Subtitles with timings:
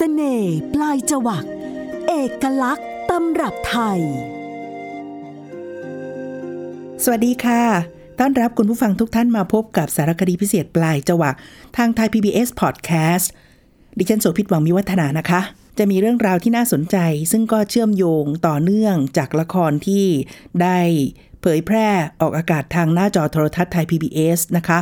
[0.00, 1.44] สน่ห์ปลายจวัก
[2.08, 4.00] เอกลักษณ์ตำรับไทย
[7.04, 7.62] สวัสดีค่ะ
[8.18, 11.36] ต้อนรับคุณผู้ฟังทุกท่านมาพบกับสารคดีพิเศษปลายจวัก
[11.76, 13.26] ทางไทย PBS Podcast
[13.98, 15.40] ดิฉันโสภิตหวังมีวัฒนานะคะ
[15.78, 16.96] จะมีเรื่องราวที่น่าสนใจ
[17.32, 20.06] ซึ่งก็เชื่อมโยงต่อเนื่องจากละครที่
[20.62, 20.78] ได้
[21.40, 21.88] เผยแพร่
[22.20, 24.78] ออกอากาศทางหน้าจอโทรทัศน์ไทย PBS นะคะ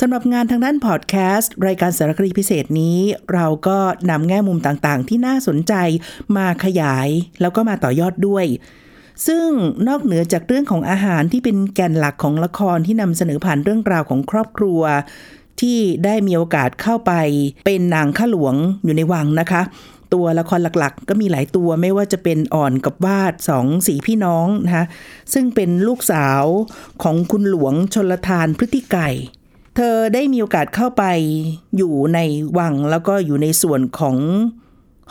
[0.00, 2.98] สำหรับงานทางด้านพอดแคสต์รายการสารคดีพิเศษนี้
[3.32, 3.78] เราก็
[4.10, 5.74] นำแง่มุมต่างๆ ที่น่าสนใจ
[6.36, 7.08] มาขยาย
[7.40, 8.46] แล้วก็มาต่อยอดด้วย
[9.26, 9.48] ซึ่ง
[9.88, 14.82] นอกเหนือจากเรื่องของอาหารที่เป็นแกนหลักของละครที่นำเสนอผ่านเรื่องราวของครอบครัว
[15.60, 17.12] ที่ได้มีโอกาสเข้าไป
[17.66, 18.54] เป็นนางข้าหลวง
[18.84, 19.62] อยู่ในวังนะคะ
[20.12, 24.84] ตัวละครหลักๆ ก็มีหลายตัวไม่ว่าจะเป็นอ่อนกับวาดสองสีพี่น้องนะคะ
[25.32, 26.42] ซึ่งเป็นลูกสาว
[27.02, 29.10] ของคุณหลวงชนลทานพฤติไก่
[29.76, 31.04] เธอได้มีโอกาสเข้าไป
[31.76, 32.18] อยู่ใน
[32.58, 34.16] วังแล้วก็อยู่ในส่วนของ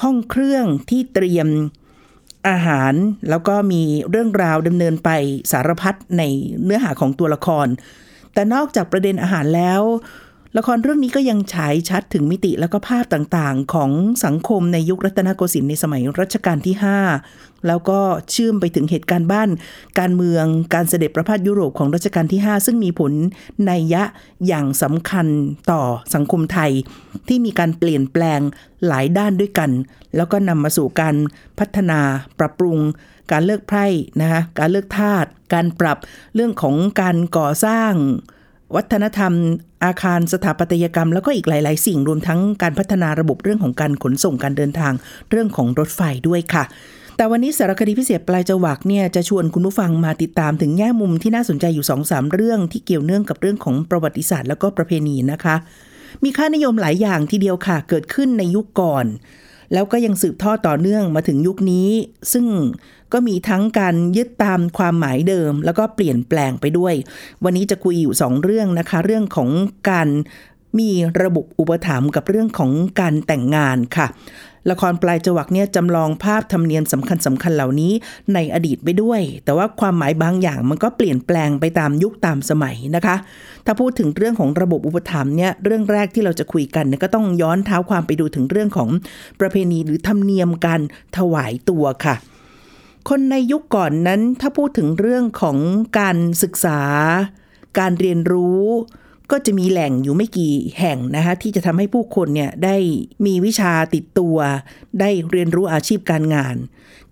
[0.02, 1.48] ห้องเครื่องที่เตรียม
[2.50, 2.94] อาหาร
[3.30, 5.10] แล้วก็มีเรื่องราวดำเนินไป
[5.52, 6.24] สารพัดใน
[6.64, 7.68] เนื้อหาของตัวละคร
[8.34, 9.82] แต่นอกจากประเด็นอาหารแล้ว
[10.58, 13.92] ละครเรื่องนี้ก็ยังฉายชัดถึงมิติแล้วก็ภาพต่างๆ ของ
[14.26, 16.76] สังคมในยุครัตนโกสินทร์ในสมัยรัชกาลที่
[17.22, 18.00] 5 แล้วก็
[18.32, 19.50] เชื่อมไปถึงเหตุการณ์บ้าน
[20.00, 23.12] การเมืองการเสด็จประพาสยุโรปของรัชกาลที่ 5 ซึ่งมีผล
[23.66, 24.04] ในยยะ
[24.48, 25.28] อย่างสำคัญ
[25.72, 25.82] ต่อ
[26.14, 26.72] สังคมไทย
[27.28, 28.40] ที่มีการเปลี่ยนแปลง
[28.88, 29.72] หลายด้านด้วยกัน
[30.16, 31.16] แล้วก็นำมาสู่การ
[31.60, 32.00] พัฒนา
[32.40, 32.78] ปรับปรุง
[33.32, 33.86] การเลิกไพร่
[34.22, 35.98] นะคะการเลิกทาสการปรับ
[36.36, 37.94] เรื่องของการก่อสร้าง
[38.76, 39.34] วัฒนธรรม
[39.86, 44.94] อาคารสถาปัตยกรรม แล้วก็อีกหลาย ๆ สิ่งรวมทั้งการพัฒนาระบบเรื่องของการขนส่งการเดินทาง
[45.30, 46.64] เรื่องของรถไฟด้วยค่ะ
[47.18, 55.56] แต่วันนี้สารคดีพิเศษปลายจวักเนี่ยจะชวนคุณผู้ฟังมาติดตามถึงแง่มุมที่น่าสนใจอยู่2อสเรื่องที่เกี่ยวเนื่องกับเรื่องของประวัติศาสตร์แล้วก็ประเพณีนะคะ
[56.24, 59.06] มีค่านิยมหลายอย่างทีเดียวค่ะเกิดขึ้นในยุคก่อน
[59.74, 61.90] แล้วก็ยังสืบทอดต่อเนื่องมาถึงยุคนี้
[62.34, 62.46] ซึ่ง
[63.14, 66.94] ก็มีทั้งการยึดตามความหมายเดิม แล้วก็เปลี่ยนแปลงไปด้วย
[67.44, 69.50] วันนี้จะคุยอยู่ 2 เรื่องนะคะ เรื่องของ
[69.90, 70.10] การ
[70.80, 70.92] มี
[71.24, 74.08] ระบบอุปถัมภ์กับเรื่องของการแต่งงานค่ะ
[74.70, 77.94] ละครปลายจวักเนี่ยจำลองภาพธรรมเนียมสำคัญสำคัญเหล่านี้
[78.34, 83.16] ในอดีตไปด้วย แต่ว่าความหมายบางอย่างมันก็เปลี่ยนแปลงไปตามยุคตามสมัยนะคะ
[83.66, 88.90] ถ้าพูดถึงเรื่องของระบบอุปถัมภ์เนี่ยเรื่องแรกที่เราจะคุยกันเนี่ยก็ต้องย้อนเท้าความไปดูถึงเรื่องของ
[89.40, 90.82] ประเพณีหรือธรรมเนียมการ
[91.18, 92.16] ถวายตัวค่ะ
[93.10, 95.58] คนในยุคก่อนนั้นถ้าพูดถึงเรื่องของ
[96.00, 96.82] การศึกษา
[97.80, 98.64] การเรียนรู้
[99.32, 102.76] ก็จะมีแหล่งอยู่ไม่กี่แห่งนะคะที่จะทำให้ผู้คนเนี่ยได้
[103.26, 104.38] มีวิชาติดตัว
[105.00, 106.56] ได้เรียนรู้อาชีพการงาน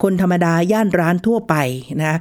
[0.03, 1.55] คนธรรมดาย่านร้านทั่วไป
[1.99, 2.17] นะ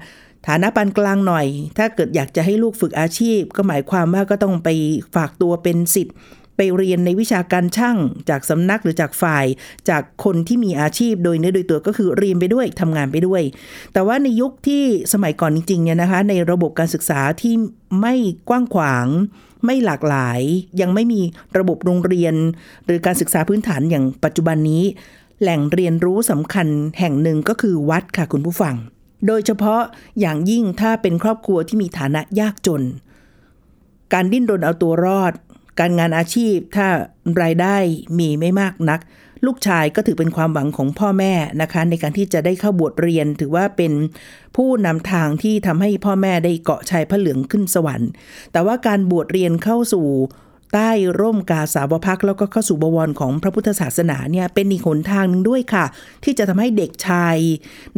[0.46, 1.46] ฐานะปานกลางหน่อย
[1.78, 4.68] ถ้าเกิดอยากจะให้ลูกฝึกอาชีพ ก็หมายความว่าก็ต้องไป
[5.14, 6.16] ฝากตัวเป็นสิทธิ์
[6.56, 7.96] ไปเรียนในวิชาการช่าง
[8.30, 9.46] จากสำนักหรือจากฝ่าย
[9.88, 13.42] จากคนที่มีอาชีพโดยเนื้อโดยตัวก็คือเรียนไปด้วยทำงานไปด้วย
[13.92, 17.54] แต่ว่าในยุคที่สมัยก่อนจริงๆเนี่ยนะคะ ในระบบการศึกษาที่
[18.00, 18.14] ไม่
[18.48, 19.06] กว้างขวาง
[19.64, 20.40] ไม่หลากหลาย
[20.80, 21.20] ยังไม่มี
[21.58, 22.34] ระบบโรงเรียน
[22.86, 24.84] หรือการศึกษาพื้นฐานอย่างปัจจุบันนี้
[25.40, 26.68] แหล่งเรียนรู้สำคัญ
[26.98, 28.74] แห่งหนึ่งก็คือวัดค่ะคุณผู้ฟัง
[29.26, 29.82] โดยเฉพาะ
[30.20, 32.82] อย่างยิ่งถ้าเป็นครอบครัวที่มีฐานะยากจน
[34.12, 35.32] การดิ้นรนเอาตัวรอด
[35.80, 36.86] การงานอาชีพถ้า
[37.42, 37.76] รายได้
[38.18, 39.00] มีไม่มากนัก
[39.46, 43.92] ลูกชายก็ถือเป็นความหวังของพ่อแม่นะคะ ในการที่จะได้เข้าบวชเรียน ถือว่าเป็น
[44.56, 48.10] ผู้นำทางที่ทำให้พ่อแม่ได้เกาะชายพระเหลืองขึ้นสวรรค์
[48.52, 50.06] แต่ว่าการบวชเรียนเข้าสู่
[50.74, 50.90] ใต้
[51.20, 55.84] ร่มกาสาวพักแล้วก็เข้าสู่บวรของพระพุทธศาสนาเนี่ยเป็นอีกหนทางหนึ่งด้วยค่ะ
[56.24, 57.36] ที่จะทำให้เด็กชาย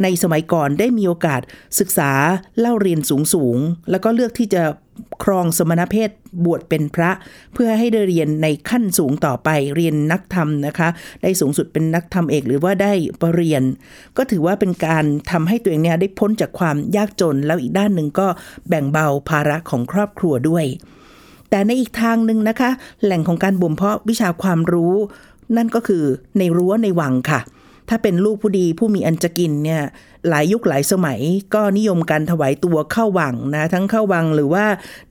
[0.01, 1.41] ในสมัยก่อนได้มีโอกาส
[1.79, 2.11] ศึกษา
[2.59, 3.57] เล่าเรียนสูงสูง
[3.91, 4.63] แล้วก็เลือกที่จะ
[5.23, 6.09] ครองสมณเพศ
[6.45, 7.11] บวชเป็นพระ
[7.53, 10.89] เพื่อให้ได้เรียนในขั้นสูงต่อไปเรียนนักธรรมนะคะ
[11.21, 13.63] ได้สูงสุดเป็นนักธรรมเอกหรือว่าได้ปรริญญา
[14.17, 18.27] ก็ถือว่าเป็นการทำให้ตัวเองเนี่ยได้พ้นจากความยากจน แล้วอีกด้านหนึ่งก็
[18.69, 20.65] แบ่งเบาภาระของครอบครัวด้วย
[21.49, 22.69] แต่ในอีกทางหนึ่งนะคะ
[23.03, 24.95] แหล่งของการบ่มเพาะวิชาความรู้
[25.57, 26.03] นั่นก็คือ
[26.37, 27.39] ในรั้วในวังค่ะ
[27.89, 29.81] ถ้าเป็นลูกผู้ดีผู้มีอันจะกินเนี่ย
[30.29, 31.19] หลายยุคหลายสมัย
[31.53, 34.65] ก็นิยมการถวายตัวเข้าวังนะทั้งเข้าวังหรือว่า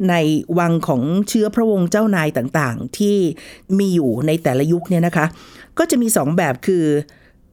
[0.09, 0.15] ใน
[0.59, 3.17] วังของเชื้อพระวงศ์เจ้านายต่างๆ ที่
[3.79, 5.27] มีอยู่ในแต่ละยุคเนี่ยนะคะ
[5.79, 6.85] ก็จะมีสองแบบคือ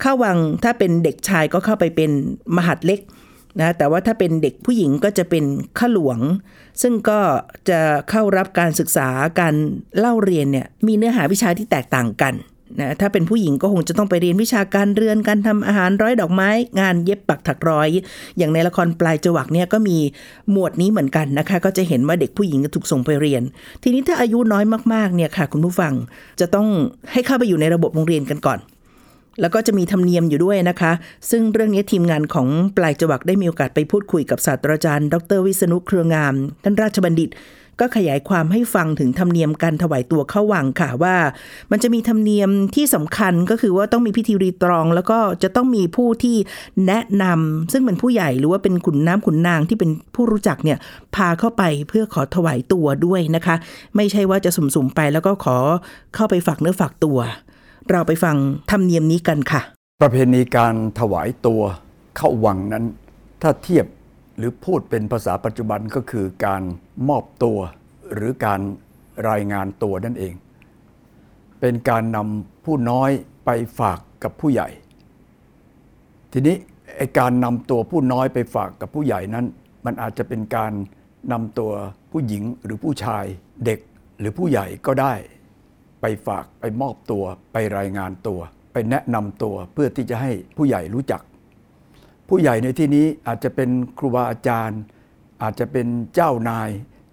[0.01, 2.12] เข้าวังถ้าเป็นเด็กชายก็เข้าไปเป็น
[2.56, 3.00] มหัดเล็ก
[3.60, 5.45] นะแต่ว่าถ้าเป็นเด็กผู้หญิงก็จะเป็น
[5.80, 6.19] ข้าหลวง
[6.81, 7.19] ซึ่งก็
[7.69, 7.80] จะ
[8.10, 9.07] เข้ารับการศึกษา
[9.39, 9.56] การ
[9.98, 12.33] เล่าเรียนเนี่ยมีเนื้อหาวิชาที่แตกต่างกัน
[12.79, 17.89] นะถ้าเป็นผู้หญิงก็คงจะต้องไปเรียนวิชาการเรือนการทำอาหารร้อยดอกไม้ งานเย็บปักถักร้อย
[18.38, 19.97] อย่างในละครปลายจวักเนี่ยก็มี
[20.51, 23.44] หมวดนี้เหมือนกันนะคะ ก็จะเห็นว่าเด็กผู้หญิงถูกส่งไปเรียน
[23.83, 24.63] ทีนี้ถ้าอายุน้อย
[24.94, 25.94] มากๆเนี่ยค่ะคุณผู้ฟัง
[26.39, 26.67] จะต้อง
[27.12, 28.59] ให้เข้าไปอยู่ในระบบโรงเรียนกันก่อน
[29.41, 30.91] แล้วก็จะมีธรรมเนียมอยู่ด้วยนะคะ
[31.29, 32.47] ซึ่งเรื่องนี้ทีมงานของ
[32.77, 36.33] ปลายจวักได้มีโอกาสไปพูดคุยกับศาสตราจารย์ ดร วิษณุเครืองาม
[36.63, 37.29] ท่านราชบัณฑิต
[37.80, 41.16] ก็ขยายความให้ฟังถึงธรรมเนียมการถวายตัวเข้าวังค่ะว่า
[41.72, 46.36] มันจะมีธรรมเนียมที่สำคัญก็คือว่าต้องมีพิธีรีตรอง แล้วก็จะต้องมีผู้ที่
[46.88, 50.77] แนะนำซึ่งเป็นผู้ใหญ่หรือว่าเป็นขุนน้ำขุนนางที่เป็นผู้รู้จักเนี่ย
[51.16, 53.56] พาเข้าไปเพื่อขอถวายตัวด้วยนะคะ
[53.95, 55.57] ไม่ใช่ว่าจะสุ่มๆไปแล้วก็ขอ
[56.16, 57.19] เข้าไปฝากเนื้อฝากตัว
[57.92, 58.36] เราไปฟัง
[58.71, 59.62] ธรรมเนียมนี้กันค่ะ
[60.01, 61.62] ประเพณีการถวายตัว
[62.18, 62.83] เข้าวังนั้น
[63.42, 63.86] ถ้าเทียบ
[64.37, 66.63] หรือพูดเป็นภาษาปัจจุบันก็คือการ
[67.09, 67.59] มอบตัว
[68.13, 68.61] หรือการ
[69.29, 70.33] รายงานตัวนั่นเอง
[71.59, 73.11] เป็นการนำผู้น้อย
[73.45, 73.49] ไป
[73.79, 74.69] ฝากกับผู้ใหญ่
[76.33, 76.55] ทีนี้
[76.97, 79.45] ไอการนำตัวผู้น้อยไปฝากกับผู้ใหญ่นั้น
[79.85, 80.71] มันอาจจะเป็นการ
[81.31, 81.71] นำตัว
[82.11, 83.25] ผู้หญิงหรือผู้ชาย
[83.65, 83.79] เด็ก
[84.19, 85.13] หรือผู้ใหญ่ก็ได้
[86.01, 87.23] ไปฝากไปมอบตัว
[87.53, 88.39] ไปรายงานตัว
[88.73, 91.21] ไปแนะนำตัวเพื่อที่จะให้ผู้ใหญ่รู้จัก
[92.30, 94.80] ผู้ใหญ่ในที่นี้อาจจะเป็นครูบาอาจารย์
[95.44, 96.69] อาจจะเป็นเจ้านาย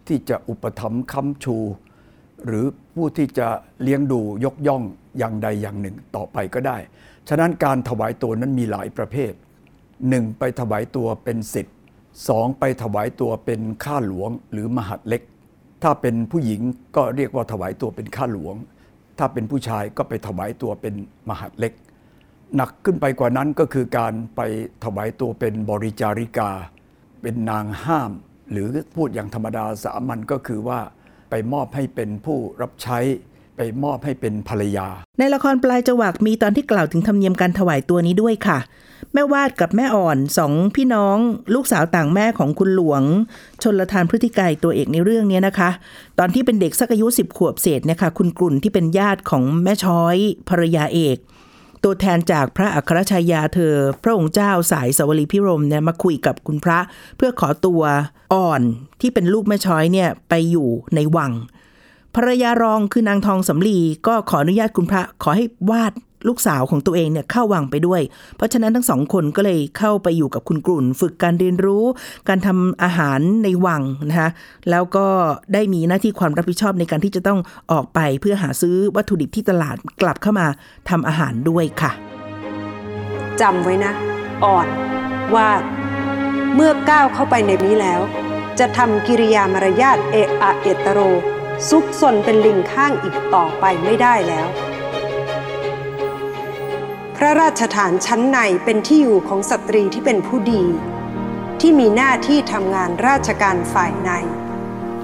[0.09, 1.57] ที่จะอุปถัมภ์ค้ำชู
[2.47, 2.65] หรือ
[2.95, 3.49] ผู้ที่จะ
[3.83, 4.83] เลี้ยงดูยกย่อง
[5.19, 6.79] อย่างใดอย่างหนึ่งต่อไปก็ได้
[7.29, 9.33] ฉะนั้นการถวายตัวนั้นมีหลายประเภท
[10.09, 11.77] หนึ่งไปถวายตัวเป็นสิทธิ์
[12.29, 15.23] สองไปถวายตัวเป็นข้าหลวงหรือมหัดเล็ก
[15.83, 16.61] ถ้าเป็นผู้หญิง
[16.97, 18.55] ก็เรียกว่าถวายตัวเป็นข้าหลวง
[19.19, 20.95] ถ้าเป็นผู้ชายก็ไปถวายตัวเป็น
[21.29, 21.73] มหัดเล็ก
[22.57, 24.41] หนักขึ้นไปกว่านั้นก็คือการไป
[24.85, 26.51] ถวายตัวเป็นบริจาริกา
[27.23, 28.11] เป็นนางห้าม
[28.51, 30.81] หรือพูดอย่างธรรมดาสามัญก็คือว่า
[31.31, 32.99] ไปมอบให้เป็นผู้รับใช้
[33.57, 34.89] ไปมอบให้เป็นภรรยา
[35.19, 38.59] ในละครปลายจวักมีตอนที่กล่าวถึงธรรมเนียมการถวายตัวนี้ด้วยค่ะ
[39.13, 41.19] แม่วาดกับแม่อ่อนสองพี่น้อง
[41.55, 43.03] ลูกสาวต่างแม่ของคุณหลวง
[43.63, 45.71] ชนละทานพฤติไกรตัวเอกในเรื่องนี้นะคะ
[46.19, 50.17] ตอนที่เป็นเด็กสักอายุสิบขวบเศษเนี่ยค่ะคุณกลุ่นที่เป็นญาติของแม่ช้อย
[50.49, 51.19] ภรรยาเอก
[51.85, 56.79] ตัวแทนจากพระอัครชายาเธอ พระองค์เจ้าสายสวลีพิรมเนี่ยมาคุยกับคุณพระ
[57.17, 57.83] เพื่อขอตัว
[58.33, 58.63] อ่อน
[59.01, 61.33] ที่เป็นลูกแม่ช้อยเนี่ยไปอยู่ในวัง
[62.15, 65.93] ภรรยารองคือนางทองสำลีก็ขออนุญาตคุณพระขอให้วาด
[66.29, 68.01] ลูกสาวของตัวเองเนี่ยเข้าวังไปด้วย
[68.37, 71.85] เพราะฉะนั้นทั้งสองคนก็เลยเข้าไปอยู่กับคุณกลุ่น ฝึกการเรียนรู้
[72.29, 74.31] การทำอาหารในวังนะคะ
[74.71, 75.07] แล้วก็
[75.55, 77.39] ได้มีหน้าที่ความรับผิดชอบในการที่จะต้อง
[77.73, 80.47] ออกไปเพื่อหาซื้อวัตถุดิบที่ตลาดกลับเข้ามา
[80.91, 81.93] ทำอาหารด้วยค่ะ
[83.41, 83.93] จำไว้นะ
[84.45, 84.67] อ่อน
[85.35, 85.49] ว่า
[86.55, 88.01] เมื่อก้าวเข้าไปในนี้แล้ว
[88.59, 90.99] จะทำกิริยามารยาทเอะอะเอตโร
[91.69, 94.49] ซุกซนเป็นลิงข้างอีกต่อไปไม่ได้แล้ว
[97.23, 100.65] ระราชฐานชั้นในเป็นที่อยู่ของสตรีที่เป็นผู้ดี
[101.61, 104.11] ที่มีหน้าที่ทำงานราชการฝ่ายใน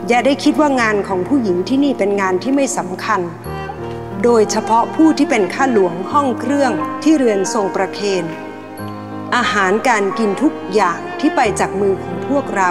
[0.09, 3.21] อย่าได้คิดว่างานของผู้หญิงที่นี่เป็นงานที่ไม่สำคัญ
[4.25, 6.73] โดยเฉพาะผู้ที่เป็นข้าหลวงห้องเครื่อง
[7.03, 8.25] ที่เรือนทรงประเคน
[9.37, 12.71] อาหารการกินทุกอย่างที่ไปจากมือของพวกเรา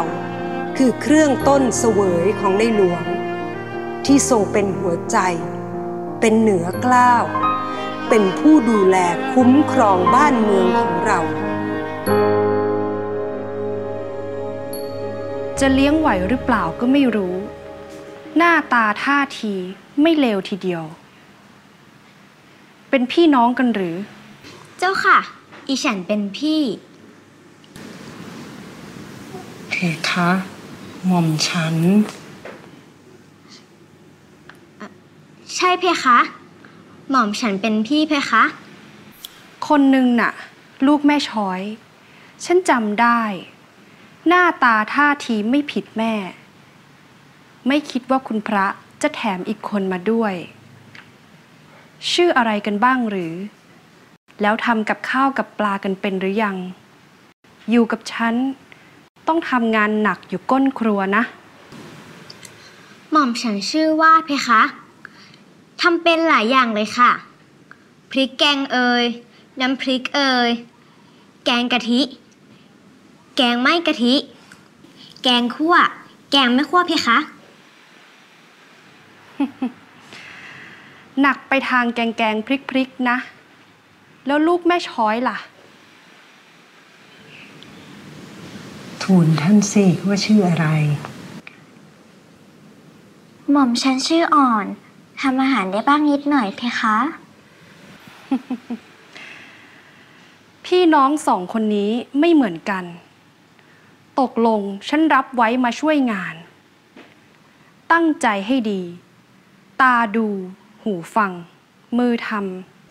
[0.77, 3.01] คือเครื่องต้นเสวยของในหลวง
[4.05, 5.17] ที่ทรงเป็นหัวใจ
[6.19, 7.25] เป็นเหนือกล้าว
[8.09, 8.97] เป็นผู้ดูแล
[9.33, 11.19] คุ้มครองบ้านเมืองของเรา
[15.59, 17.35] จะเลี้ยงไหวหรือเปล่าก็ไม่รู้
[18.37, 19.53] หน้าตาท่าที
[20.01, 20.83] ไม่เลวทีเดียว
[22.89, 23.97] เป็นพี่น้องกันหรือ
[24.79, 25.17] เจ้าค่ะ
[25.67, 26.61] อีฉันเป็นพี่
[29.69, 29.73] เพ
[30.09, 30.29] คะ
[31.05, 31.75] หม่อมฉัน
[35.55, 36.19] ใช่เพคะ
[37.11, 38.43] หม่อมฉันเป็นพี่เพคะ
[39.67, 40.31] คนหนึ่งน่ะ
[40.87, 41.61] ลูกแม่ช้อย
[42.45, 43.21] ฉันจำได้
[44.27, 46.13] หน้าตาท่าทีไม่ผิดแม่
[47.67, 48.65] ไม่คิดว่าคุณพระ
[49.01, 50.33] จะแถมอีกคนมาด้วย
[52.11, 53.33] ชื่ออะไรกันบ้างหรือ
[54.41, 56.55] แล้วทำกับข้าวกับปลากันเป็นหรือยัง
[57.69, 58.35] อยู่กับฉัน
[59.27, 61.23] ต้องทำงานหนักอยู่ก้นครัวนะ
[63.11, 64.61] หม่อมฉันชื่อว่าเพคะ
[65.81, 67.11] ทำเป็นหลายอย่างเลยค่ะ
[68.11, 69.05] พริกแกงเอ่ย
[69.61, 70.49] น้ำพริกเอ่ย
[71.45, 72.01] แกงกะทิ
[73.37, 74.15] แกงไม่กะทิ
[75.23, 75.75] แกงคั่ว
[76.31, 77.17] แกงไม่คั่วเพคะ
[81.21, 83.17] หนักไปทางแกงแกงพริกพริกๆนะ
[84.25, 85.37] แล้วลูกแม่ช้อยล่ะ
[89.03, 90.65] ทูลท่านสิว่าชื่ออะไร
[93.51, 94.65] หม่อมฉันชื่ออ่อน
[95.21, 96.97] ทำอาหารได้บ้างนิดหน่อยเพคะ
[100.65, 102.83] พี่น้องสองคนนี้ไม่เหมือนกัน
[104.19, 106.35] ตกลงฉันรับไว้มาช่วยงาน
[107.91, 108.81] ตั้งใจให้ดี
[109.81, 110.27] ตาดู
[110.83, 111.31] หูฟัง
[111.97, 112.29] มือท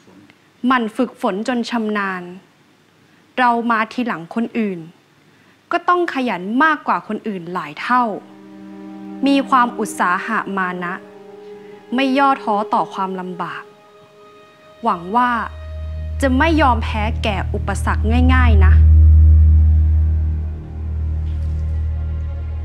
[0.04, 2.22] ำมันฝึกฝนจนชำนาญ
[3.38, 4.78] เรามาทีหลังคนอื่น
[5.72, 8.02] ก็ต้องขยันมากกว่าคนอื่นหลายเท่า
[9.26, 10.94] มีความอุตสาหะมานะ
[11.94, 13.62] ไม่ย่อท้อต่อความลำบาก
[14.84, 15.30] หวังว่า
[16.22, 18.72] จะไม่ยอมแพ้แก่อุปสรรคง่าย ๆนะ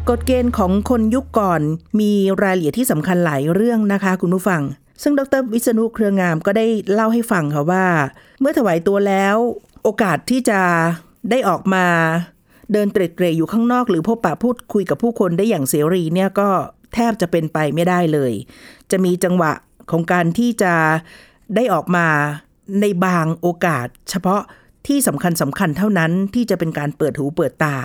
[0.10, 1.62] กฎเกณฑ์ของคนยุคก่อน
[2.00, 2.12] มี
[2.44, 4.62] รายละเอียดที่สำคัญหลายเรื่องนะคะคุณผู้ฟัง
[5.04, 7.86] ซึ่งดรวิษณุเครืองามก็ได้เล่าให้ฟังค่ะว่า
[8.40, 9.36] เมื่อถวายตัวแล้ว
[9.84, 10.62] โอกาสที่จะ
[11.30, 11.86] ได้ออกมา
[12.74, 16.50] เดินเตร็ดเตร่อยู่ข้างนอกหรือพบปะพูดคุยกับผู้คนได้อย่างเสรีเนี่ยก็
[16.96, 18.34] แทบจะเป็นไปไม่ได้เลย
[18.92, 19.52] จะมีจังหวะ
[19.92, 20.74] ของการที่จะ
[21.56, 22.08] ได้ออกมา
[22.82, 24.42] ในบางโอกาส เฉพาะ
[24.88, 27.76] ที่สำคัญสำคัญเท่านั้นที่จะเป็นการเปิดหูเปิดตา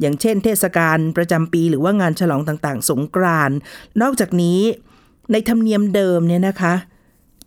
[0.00, 3.56] อย่างเช่น เทศกาลประจำปีหรือว่างานฉลองต่างๆ สงกรานต์
[4.02, 4.60] นอกจากนี้
[5.32, 6.74] ในธรรมเนียมเดิมเนี่ยนะคะ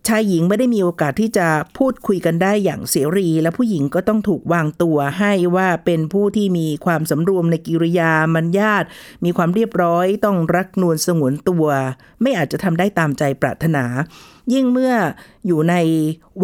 [0.08, 1.48] ชายหญิงไม่ได้มีโอกาสที่จะ
[1.78, 8.84] พูดคุยกันได้อย่างเสรี และผู้หญิงก็ต้องถูกวางตัวให้ว่าเป็นผู้ที่มีความสำรวมในกิริยามัญญาต
[9.24, 11.66] มีความเรียบร้อยต้องรักนวลสงวนตัว
[12.22, 13.84] ไม่อาจจะทำได้ตามใจปรารถนา
[14.54, 14.94] ยิ่งเมื่อ
[15.46, 15.74] อยู่ใน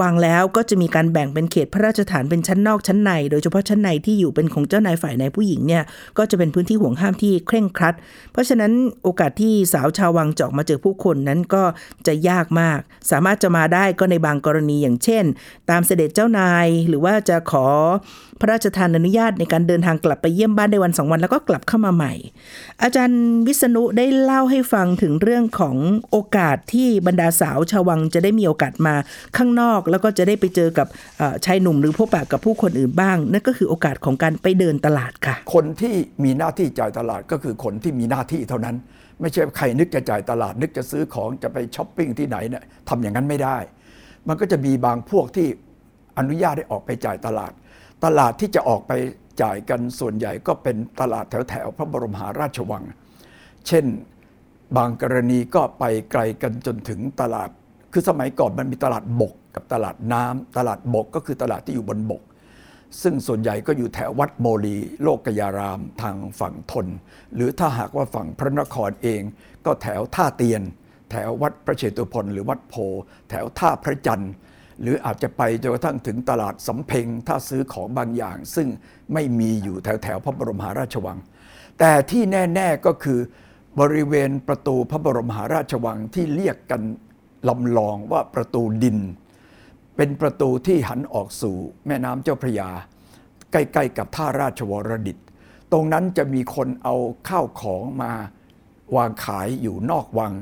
[0.00, 5.84] วังแล้วก็จะมีการแบ่งเป็นเขตพระราชฐานเป็นชั้นนอกชั้นใน โดยเฉพาะชั้นในที่อยู่เป็นของเจ้านายฝ่ายในผู้หญิงเนี่ย
[6.18, 7.94] ก็จะเป็นพื้นที่ห่วงห้ามที่เคร่งครัด
[8.32, 11.62] เพราะฉะนั้นโอกาสที่สาวชาววังจอกมาเจอผู้คนนั้นก็
[12.06, 12.78] จะยากมาก
[13.10, 15.24] สามารถจะมาได้ก็ในบางกรณีอย่างเช่น
[15.70, 17.66] ตามเสด็จเจ้านายหรือว่าจะขอ
[18.42, 22.12] พระราชทานอนุญาตในการเดินทางกลับไปเยี่ยมบ้านได้วันสองวัน แล้วก็กลับเข้ามาใหม่
[22.82, 25.76] อาจารย์วิษณุได้เล่าให้ฟังถึงเรื่องของ
[26.10, 28.94] โอกาสที่บรรดาสาวชาววังจะได้มีโอกาสมา
[29.36, 30.86] ข้างนอก แล้วก็จะได้ไปเจอกับ
[31.44, 35.94] ชายหนุ่มหรือพบปะกับผู้คนอื่นบ้าง นั่นก็คือโอกาสของการไปเดินตลาดค่ะ คนที่
[36.24, 38.76] มีหน้าที่จ่ายตลาดก็คือคนที่มีหน้าที่เท่านั้น
[39.20, 43.58] ไม่ใช่ใครนึกจะจ่ายตลาดนึกจะซื้อของจะไปช้อปปิ้งที่ไหนเนี่ยทำอย่างนั้นไม่ได้
[44.28, 45.48] มันก็จะมีบางพวกที่
[46.18, 47.52] อนุญาตให้ออกไปจ่ายตลาด
[48.04, 48.92] ตลาดที่จะออกไป
[49.42, 52.84] จ่ายกันส่วนใหญ่ก็เป็นตลาดแถวแถวๆพระบรมหาราชวัง
[53.66, 53.84] เช่น
[54.76, 57.50] บางกรณีก็ไปไกลกันจนถึงตลาด
[57.92, 62.22] คือสมัยก่อนมันมีตลาดบกกับตลาดน้ำตลาดบกก็คือตลาดที่อยู่บนบก
[63.02, 66.86] ซึ่งส่วนใหญ่ก็อยู่แถววัดโมลี โลกยารามทางฝั่งทน
[67.34, 69.22] หรือถ้าหากว่าฝั่งพระนครเอง
[69.66, 70.62] ก็แถวท่าเตียน
[71.10, 72.74] แถววัดพระเชตุพนหรือวัดโพ
[73.30, 74.32] แถวท่าพระจันทร์
[74.80, 78.68] หรืออาจจะไปจนกระทั่งถึงตลาดสำเพ็งถ้าซื้อของบางอย่าง ซึ่ง
[79.12, 81.18] ไม่มีอยู่แถวแถวพระบรมหาราชวัง
[81.78, 83.18] แต่ที่แน่ ๆก็คือ
[83.80, 86.82] บริเวณประตูพระบรมมหาราชวังที่เรียกกัน
[87.48, 88.98] ลำลองว่าประตูดิน
[89.96, 92.70] เป็นประตูที่หันออกสู่แม่น้ำเจ้าพระยา
[93.52, 95.16] ใกล้ๆกับท่าราชวรดิต
[95.72, 96.94] ตรงนั้นจะมีคนเอา
[97.28, 98.12] ข้าวของมา
[98.96, 100.32] วางขายอยู่นอกวัง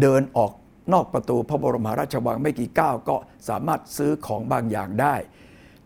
[0.00, 0.52] เดินออก
[0.92, 3.16] นอกประตูพระบรมหาราชวังไม่กี่ก้าวก็
[3.48, 5.14] สามารถซื้อของบางอย่างได้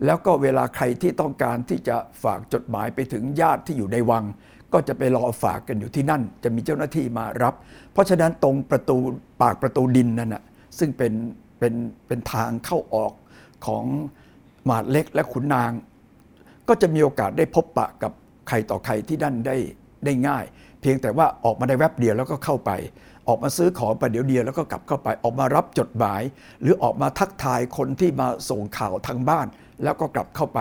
[0.05, 4.25] แล้วก็เวลาใครที่ต้องการที่จะฝากจดหมายไปถึงญาติที่อยู่ในวัง
[4.73, 7.55] ก็จะไปรอฝากกันอยู่ที่นั่น จะมีเจ้าหน้าที่มารับ
[7.93, 8.99] เพราะฉะนั้นตรงประตู
[9.43, 10.43] ปากประตูดินนั่นนะ
[10.79, 11.13] ซึ่งเป็น
[11.59, 11.75] เป็น
[12.07, 13.13] เป็นทางเข้าออก
[13.67, 13.85] ของ
[14.65, 15.73] หมาดเล็กและขุนนาง
[16.69, 18.13] ก็จะมีโอกาสได้พบปะกับ
[18.49, 19.57] ใครต่อใครที่นั่นได้
[20.05, 20.45] ได้ง่าย
[20.81, 22.71] เพียงแต่ว่าออกมาได้แวบเดียวแล้วก็เข้าไป
[23.29, 26.23] ออกมาซื้อของไปเดี๋ยวเดียวแล้วก็กลับเข้าไปออกมารับจดหมาย
[26.63, 29.47] หรือออกมาทักทายคนที่มาส่งข่าวทางบ้าน
[29.83, 30.59] แล้วก็กลับเข้าไป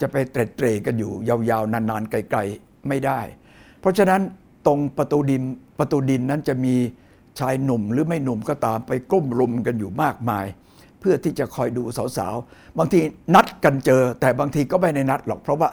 [0.00, 3.20] จะไปเตร็ดเตรกันอยู่ยาวๆ นานๆ ไกลๆ ไม่ได้
[3.80, 4.20] เพราะฉะนั้น
[4.66, 5.42] ตรงประตูดิน
[5.78, 6.74] ประตูดินนั้นจะมี
[7.38, 10.46] ชายหนุ่มหรือไม่หนุ่มก็ตามไปกลุ่มรุมกันอยู่มากมาย
[11.00, 11.82] เพื่อที่จะคอยดู
[12.18, 13.00] สาวๆ บางที
[13.34, 15.68] นัดกันเจอ แต่บางทีก็ไม่ได้นัดหรอกเพราะว่า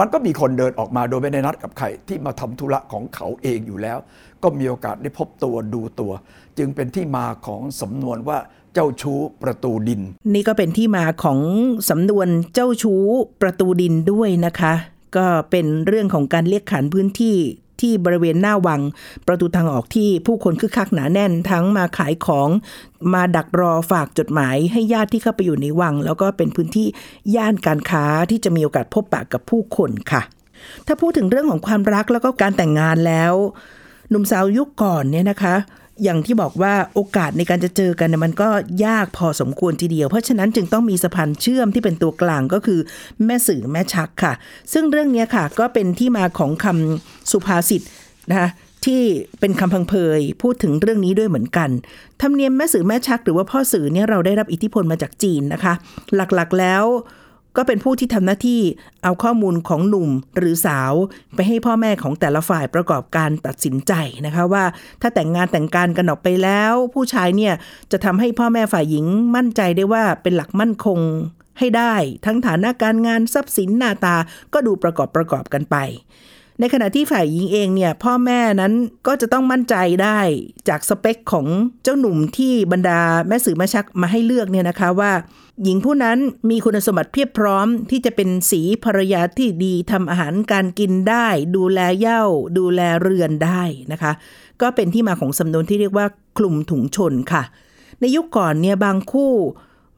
[0.00, 3.98] มันก็มีคนเดินออกมาโดยไม่ได้นัดกับใครที่มาทำธุระของเขาเองอยู่แล้ว
[4.42, 6.12] ก็มีโอกาสได้พบตัวดูตัว
[6.58, 8.38] จึงเป็นที่มาของสำนวนว่า
[8.74, 10.00] เจ้าชู้ประตูดิน
[10.34, 11.40] นี่ก็เป็นที่มาของ
[11.90, 13.02] สำนวนเจ้าชู้
[13.42, 14.74] ประตูดินด้วยนะคะ
[15.16, 17.36] ก็เป็นเรื่องของการเรียกขานพื้นที่
[17.80, 18.80] ที่บริเวณหน้าวัง
[19.26, 22.48] ประตูทางออกที่ผู้คนคึกคักหนาแน่นทั้งมาขายของ
[23.12, 26.86] มาดักรอฝากจดหมายให้ญาติที่เข้าไปอยู่ในวัง แล้วก็เป็นพื้นที่
[27.34, 30.22] ย่านการค้าที่จะมีโอกาสพบปะกับผู้คนค่ะ
[30.86, 33.34] ถ้าพูดถึงเรื่องของความรักแล้วก็การแต่งงานแล้ว
[34.10, 35.54] หนุ่มสาวยุคก่อนเนี่ยนะคะ
[36.02, 38.48] อย่างที่บอกว่าโอกาสในการจะเจอกันเนี่ยมันก็
[38.86, 42.80] ยากพอสมควรทีเดียว เพราะฉะนั้นจึงต้องมีสะพานเชื่อมที่เป็นตัวกลางก็คือ
[43.24, 44.32] แม่สื่อแม่ชักค่ะ
[44.72, 47.82] ซึ่งเรื่องนี้ค่ะก็เป็นที่มาของคำสุภาษิต
[48.30, 48.48] นะคะ
[48.84, 49.02] ที่
[49.40, 51.70] เป็นคำพังเพยพูดถึงเรื่องนี้ด้วยเหมือนกัน
[52.20, 55.74] ธรรมเนียมแม่สื่อแม่ชัก หรือว่าพ่อสื่อเนี่ยเราได้รับอิทธิพลมาจากจีนนะคะ
[56.14, 56.84] หลักๆแล้ว
[57.56, 58.60] ก็เป็นผู้ที่ทำหน้าที่
[59.02, 60.92] เอาข้อมูลของหนุ่มหรือสาว
[61.34, 63.92] ไปให้พ่อแม่ของแต่ละฝ่ายประกอบการตัดสินใจ
[64.26, 64.64] นะคะว่า
[65.00, 67.54] ถ้าแต่งงานแต่งการกันออกไปแล้ว ผู้ชายเนี่ย
[67.92, 71.00] จะทำให้พ่อแม่ฝ่ายหญิงมั่นใจได้ว่าเป็นหลักมั่นคง
[71.58, 71.94] ให้ได้
[72.26, 74.16] ทั้งฐานะการงานทรัพย์สินหน้าตา
[74.52, 75.76] ก็ดูประกอบประกอบกันไป
[76.60, 78.72] ในขณะที่ฝ่ายหญิงเองเนี่ยพ่อแม่นั้น
[79.06, 80.20] ก็จะต้องมั่นใจได้
[80.68, 81.46] จากสเปคของ
[81.82, 85.12] เจ้าหนุ่มที่บรรดาแม่สื่อแม่ชักมาให้เลือกเนี่ยนะคะว่า
[85.62, 86.18] หญิงผู้นั้น
[86.50, 91.26] มีคุณสมบัติเพียบพร้อมที่จะเป็นสีภรรยาที่ดีทำอาหารการกินได้
[91.56, 92.22] ดูแลเย่า
[92.58, 93.62] ดูแลเรือนได้
[93.92, 94.12] นะคะ
[94.60, 96.06] ก็เป็นที่มาของสำนวนที่เรียกว่า
[96.38, 97.42] คลุมถุงชนค่ะ
[98.00, 99.32] ในยุคก่อนเนี่ยบางคู่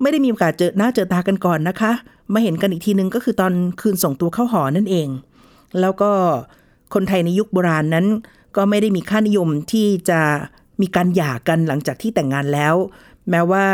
[0.01, 1.93] ไม่ได้มีโอกาสเจอหน้าเจอตากันก่อนนะคะ
[2.33, 5.09] มาเห็นกันอีกทีนึงก็คือตอนคืนส่งตัวเข้าหอนั่นเอง
[5.81, 6.11] แล้วก็
[6.95, 8.07] คนไทยในยุคโบราณนั้น
[8.57, 10.21] ก็ไม่ได้มีค่านิยมที่จะ
[10.81, 12.75] มีการหย่ากันหลังจากที่แต่งงานแล้ว
[13.31, 13.67] แม้ว่า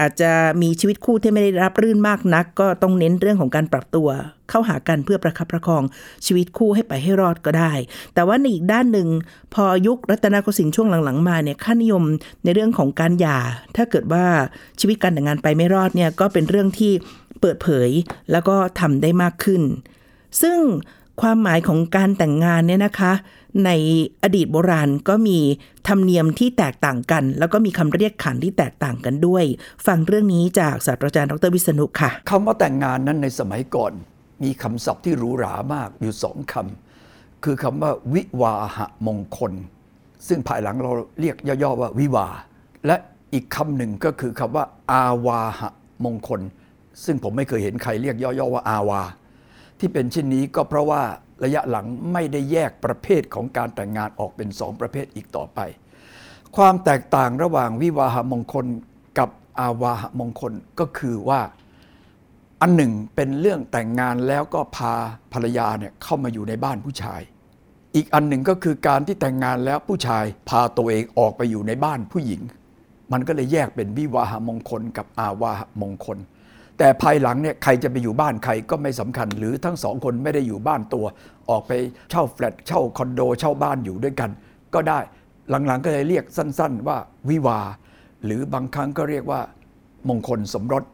[0.00, 0.32] อาจจะ
[0.62, 4.08] มีชีวิตคู่ที่ไม่ได้รับรื่นมากนัก ก็ต้องเน้นเรื่องของการปรับตัว
[4.48, 5.82] เข้าหากันเพื่อประคับประคอง
[6.26, 7.72] ชีวิตคู่ให้ไปให้รอดก็ได้
[8.14, 9.08] แต่ว่าในอีกด้านหนึ่ง
[9.54, 12.02] พอยุครัตนโกสินทร์ช่วงหลังๆ มาเนี่ยค่านิยม
[12.44, 13.38] ในเรื่องของการหย่า
[13.76, 14.24] ถ้าเกิดว่า
[14.80, 16.92] ชีวิตการแต่งงานไปไม่รอดเนี่ยก็เป็นเรื่องที่
[17.40, 17.90] เปิดเผย
[18.32, 19.62] แล้วก็ทำได้มากขึ้น
[20.42, 20.58] ซึ่ง
[21.20, 23.12] ความหมายของการแต่งงานเนี่ยนะคะ
[23.64, 23.70] ใน
[24.22, 25.38] อดีตโบราณก็มี
[25.88, 29.44] ธรรมเนียมที่แตกต่างกัน แล้วก็มีคำเรียกขานที่แตกต่างกันด้วย
[29.86, 33.92] ฟังเรื่องนี้จากศาสตราจารย์ดรวิษณุค่ะคำว่าแต่งงานนั้นในสมัยก่อน
[34.42, 39.52] มีคำศัพท์ที่หรูหรามากอยู่สองคำคือคำว่าวิวาหะมงคล
[40.28, 42.26] ซึ่งภายหลังเราเรียกย่อๆว่าวิวา
[42.86, 42.96] และ
[43.34, 45.70] อีกคำหนึ่งก็คือคำว่า อาวาหะ
[46.04, 46.40] มงคล
[47.04, 49.02] ซึ่งผมไม่เคยเห็นใครเรียกย่อๆว่าอาวา
[49.84, 51.02] ที่เป็นเช่นนี้ก็เพราะว่า
[51.44, 55.60] ระยะหลังไม่ได้แยกประเภทของการแต่งงานออกเป็นสองประเภทอีกต่อไป
[56.56, 58.66] ความแตกต่างระหว่างวิวาหมงคล
[59.18, 61.40] กับอาวาหมงคลก็คือว่า
[62.60, 64.94] อันหนึ่งเป็นเรื่องแต่งงานแล้วก็พา
[65.32, 67.20] ภรรยาเนี่ยเข้ามาอยู่ในบ้านผู้ชาย
[67.94, 72.40] อีกอันหนึ่งก็คือการที่แต่งงานแล้วผู้ชายพาตัวเองออกไปอยู่ในบ้านผู้หญิง
[73.12, 76.18] มันก็เลยแยกเป็นวิวาหมงคลกับอาวาหมงคล
[76.78, 81.06] แต่ภายหลังเนี่ยใครจะไปอยู่บ้านใครก็ไม่สำคัญ หรือทั้งสองคนไม่ได้อยู่บ้านตัว
[81.50, 81.72] ออกไป
[82.10, 84.30] เช่าแฟลตเช่าคอนโดเช่าบ้านอยู่ด้วยกัน
[84.74, 85.00] ก็ได้
[85.50, 86.96] หลังๆก็เลยเรียกสั้น ๆ ว่า
[87.28, 87.60] วิวา
[88.24, 89.40] หรือบางครั้งก็เรียกว่า
[90.08, 90.84] มงคลสมรส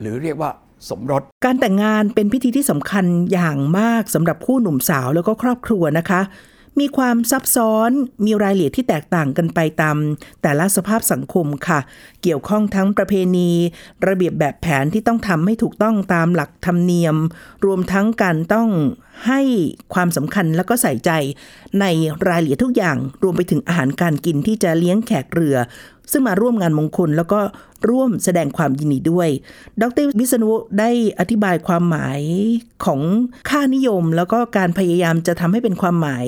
[0.00, 0.50] หรือเรียกว่า
[0.90, 6.20] สมรส การแต่งงานเป็นพิธีที่สำคัญอย่างมากสำหรับคู่หนุ่มสาวแล้วก็ครอบครัวนะคะ
[6.78, 7.90] มีความซับซ้อน
[8.24, 9.96] มีรายละเอียดที่แตกต่างกันไปตาม
[10.42, 11.80] แต่ละสภาพสังคมค่ะ
[12.22, 13.50] เกี่ยวข้องทั้งประเพณี
[14.08, 17.16] ระเบียบแบบแผนที่ต้องทำให้ถูกต้องตามหลักธรรมเนียม
[17.64, 18.68] รวมทั้งการต้อง
[19.26, 19.40] ให้
[19.94, 21.10] ความสำคัญแล้วก็ใส่ใจ
[21.80, 21.84] ใน
[22.28, 25.56] รายละเอียดทุกอย่าง รวมไปถึงอาหารการกินที่จะเลี้ยงแขกเรือ
[26.12, 27.40] ซึ่งมาร่วมงานมงคลแล้วก็
[27.90, 29.28] ร่วมแสดงความยินดีด้วย
[29.82, 32.20] ดรวิษณุได้อธิบายความหมาย
[32.84, 33.00] ของ
[33.50, 36.26] ค่านิยม แล้วก็การพยายามจะทำให้เป็นความหมาย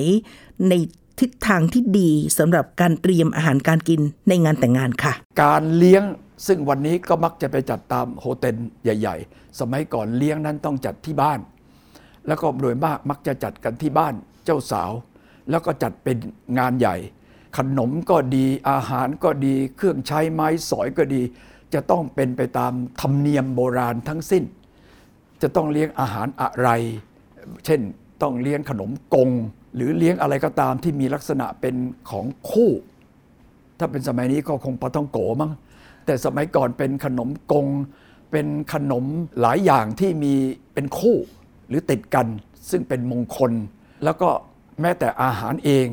[0.69, 0.73] ใน
[1.19, 6.03] ทิศทางที่ดีสำหรับการเตรียมอาหารการกินในงานแต่งงานค่ะ การเลี้ยง
[6.47, 11.39] ซึ่งวันนี้ก็มักจะไปจัดตามโฮเทลใหญ่ ๆ สมัยก่อนเลี้ยงนั้นต้องจัดที่บ้าน
[12.27, 14.13] แล้วก็โดยมากมักจะจัดกันที่บ้าน
[14.45, 14.91] เจ้าสาว
[15.49, 16.17] แล้วก็จัดเป็น
[16.59, 16.95] งานใหญ่
[17.57, 21.21] ขนมก็ดีอาหารก็ดี เครื่องใช้ไม้สอยก็ดี
[21.73, 24.43] จะต้องเป็นไปตามธรรมเนียมโบราณทั้งสิ้น
[25.41, 26.69] จะต้องเลี้ยงอาหารอะไร
[27.65, 27.81] เช่น
[28.21, 29.29] ต้องเลี้ยงขนมกง
[29.75, 31.75] หรือเลี้ยงอะไรก็ตามที่มีลักษณะเป็น
[32.09, 32.71] ของคู่
[33.79, 35.51] ถ้าเป็นสมัยนี้ก็คงปาต้องโกมั้ง
[36.05, 37.67] แต่สมัยก่อนเป็นขนมกง
[38.31, 39.05] เป็นขนม
[39.41, 40.33] หลายอย่างที่มี
[40.73, 41.17] เป็นคู่
[41.67, 42.27] หรือติดกัน
[42.69, 43.51] ซึ่งเป็นมงคล
[44.03, 44.29] แล้วก็
[44.81, 45.85] แม้แต่อาหารเอง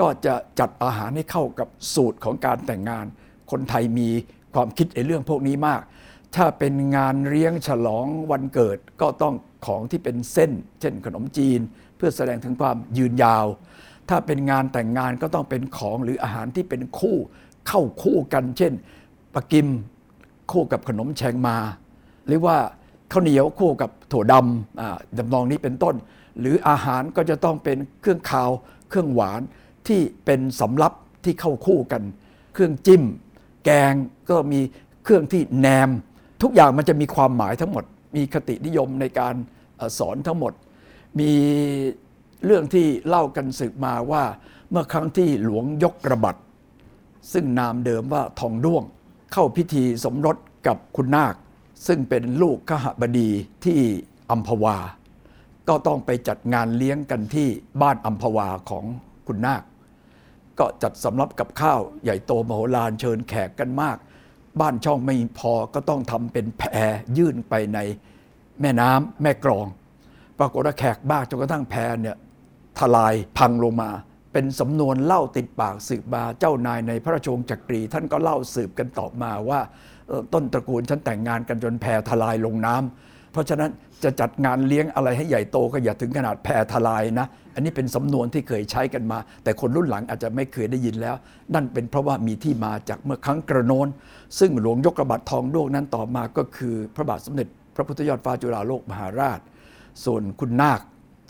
[0.00, 3.06] ก็จะจัดอาหารให้เข้ากับสูตรของการแต่งงาน
[3.50, 4.08] คนไทยมี
[4.54, 5.80] ความคิดในเรื่องพวกนี้มาก
[6.36, 9.34] ถ้าเป็นงานเลี้ยงฉลองวันเกิดก็ต้อง
[9.66, 11.60] ของที่เป็นเส้น เช่นขนมจีน
[11.96, 13.46] เพื่อแสดงถึงความยืนยาว
[14.08, 17.16] ถ้าเป็นงานแต่งงานก็ต้องเป็นของหรืออาหารที่เป็นคู่
[17.68, 18.72] เข้าคู่กัน เช่น
[19.34, 19.68] ปลากิม
[20.52, 21.56] คู่กับขนมแชงมา
[22.26, 22.56] หรือว่า
[23.12, 25.94] ข้าวเหนียวคู่กับถั่วดำดำนองนี้เป็นต้น
[26.40, 28.50] หรืออาหารก็จะต้องเป็นเครื่องคาว
[28.88, 29.40] เครื่องหวาน
[29.88, 30.92] ที่เป็นสำรับ
[31.24, 32.02] ที่เข้าคู่กัน
[32.54, 33.02] เครื่องจิ้ม
[33.64, 33.92] แกง
[34.30, 34.60] ก็มี
[35.04, 35.90] เครื่องที่แหนม
[36.42, 37.84] ทุกอย่างมันจะมีความหมายทั้งหมด
[38.16, 39.34] มีคตินิยมในการ
[39.80, 40.52] อสอนทั้งหมด
[41.18, 41.32] มี
[42.44, 44.24] เรื่องที่เล่ากันสืบมาว่า
[44.70, 46.36] เมื่อครั้งที่หลวงยกระบัด
[47.32, 48.84] ซึ่งนามเดิมว่าทองด้วง
[49.32, 51.34] เข้าพิธีสมรสกับคุณนาค
[51.86, 53.30] ซึ่งเป็นลูกขหบดี
[53.64, 53.78] ที่
[54.30, 54.76] อัมพวา
[55.68, 57.48] ก็ต้องไปจัดงานเลี้ยงกันที่
[57.82, 58.84] บ้านอัมพวาของ
[59.26, 59.62] คุณนาค
[60.58, 63.96] ก็จัดสำรับกับข้าวใหญ่โตมโหฬารเชิญแขกกันมาก
[64.60, 67.78] บ้านช่องไม่พอก็ต้องทำเป็นแพรยื่นไปใน
[68.60, 69.66] แม่น้ำแม่กรอง
[70.38, 72.16] ปรากฏว่าแขกบ้าจนกระทั่งแพเนี่ย
[72.78, 73.90] ทลายพังลงมา
[74.32, 79.60] เป็นสำนวนเล่าติดปากสืบมาเจ้านายในพระราชวงศ์จักรี ท่านก็เล่าสืบกันต่อมาว่า
[80.32, 83.70] ต้นตระกูลฉันแต่งงานกันจนแพทลายลงน้ำ เพราะฉะนั้น
[84.04, 91.16] จะจัดงานเลี้ยงอะไรให้ใหญ่โตก็อย่าถึงขนาดแพ่ทลายนะ อันนี้เป็นสำนวนที่เคยใช้กันมา แต่คนรุ่นหลังอาจจะไม่เคยได้ยินแล้ว
[91.54, 93.88] นั่นเป็นเพราะว่ามีที่มาจากเมื่อครั้งกระโนน
[94.38, 99.40] ซึ่งหลวงยกกระบัดทองด้วงนั้นต่อมาก็คือ พระบาทสมเด็จ พระพุทธยอดฟ้าจุฬาโลกมหาราช
[100.04, 100.80] ส่วนคุณนาค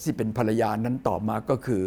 [0.02, 1.82] ที่เป็นภรรยานั้นต่อมาก็คือ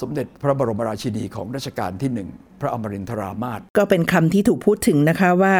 [0.00, 2.28] สมเด็จพระบรมราชินีของรัชกาลที่หนึ่ง
[2.60, 5.56] พระอมรินทรามาศก็เป็นคำที่ถูกพูดถึงนะคะว่า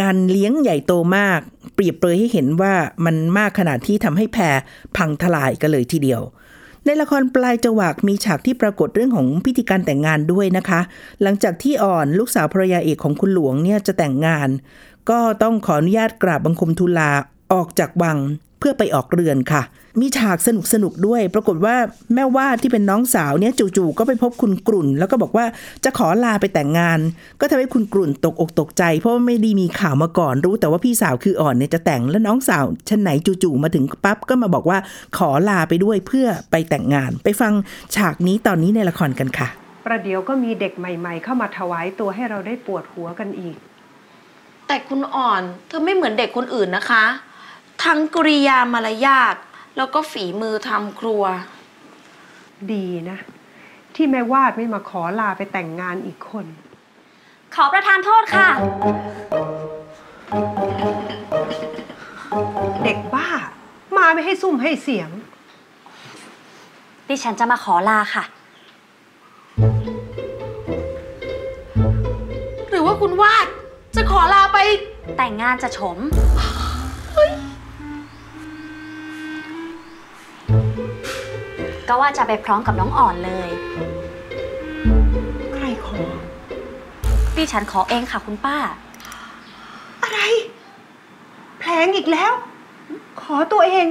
[0.00, 1.40] งานเลี้ยงใหญ่โตมาก
[1.74, 4.56] เปรียบเปรยให้เห็นว่ามันมากขนาดที่ทำให้แพร
[4.96, 6.22] พังทลายกันเลยทีเดียว
[6.84, 10.80] ในละครปลายจวักมีฉากที่ปรากฏเรื่องของพิธีการแต่งงานด้วยนะคะ
[11.22, 14.48] หลังจากที่อ่อนลูกสาวภรรยาเอกของคุณหลวงเนี่ยจะแต่งงาน
[15.10, 17.10] ก็ต้องขออนุญาตกราบบังคมทูลา
[17.52, 18.18] ออกจากวัง
[18.58, 19.62] เพื่อไปออกเรือนค่ะ
[20.00, 21.76] มีฉากสนุกสนุกๆด้วย ปรากฏว่า
[22.14, 25.46] แม่วาดที่เป็นน้องสาวเนี่ยจู่ๆก็ไปพบคุณกรุ่น แล้วก็บอกว่า
[25.84, 26.98] จะขอลาไปแต่งงาน
[27.40, 34.78] ก็ทำให้คุณกรุ่นตกอกตกใจ เพราะว่าไม่ได้มีข่าวมาก่อน รู้แต่ว่าพี่สาวคืออ่อนเนี่ยจะแต่งแล้วน้องสาวชั้นไหนจู่ๆมาถึงปั๊บก็มาบอกว่า
[35.16, 37.52] ขอลาไปด้วยเพื่อไปแต่งงาน ไปฟัง
[37.94, 39.48] ฉากนี้ตอนนี้ในละครกันค่ะ
[39.86, 43.56] ประเดี๋ยวก็มีเด็กใหม่ ๆ เข้ามาถวายตัวให้เราได้ปวดหัวกันอีก
[44.66, 47.04] แต่คุณอ่อนเธอไม่เหมือนเด็กคนอื่นนะคะ
[47.84, 49.36] ทั้งกริยามารยาท
[49.76, 51.22] แล้วก็ฝีมือทำครัว
[52.72, 53.18] ดีนะ
[53.94, 56.46] ที่แม่วาดไม่มาขอลาไปแต่งงานอีกคน
[57.54, 58.48] ขอประทานโทษค่ะ
[62.84, 63.26] เด็กบ้า
[63.96, 65.10] มาไม่ให้ซุ่มให้เสียง
[67.08, 68.24] ดิฉันจะมาขอลาค่ะ
[72.70, 73.46] หรือว่าคุณวาด
[73.96, 74.58] จะขอลาไป
[75.16, 75.98] แต่งงานจะฉม
[81.88, 83.50] ก็ว่าจะไปพร้อมกับน้องอ่อนเลย
[85.54, 86.00] ใครขอ
[87.36, 88.56] ดิฉันขอเองค่ะคุณป้า
[90.02, 90.20] อะไร
[91.58, 92.32] แผลงอีกแล้ว
[93.20, 93.86] ขอตัวเอง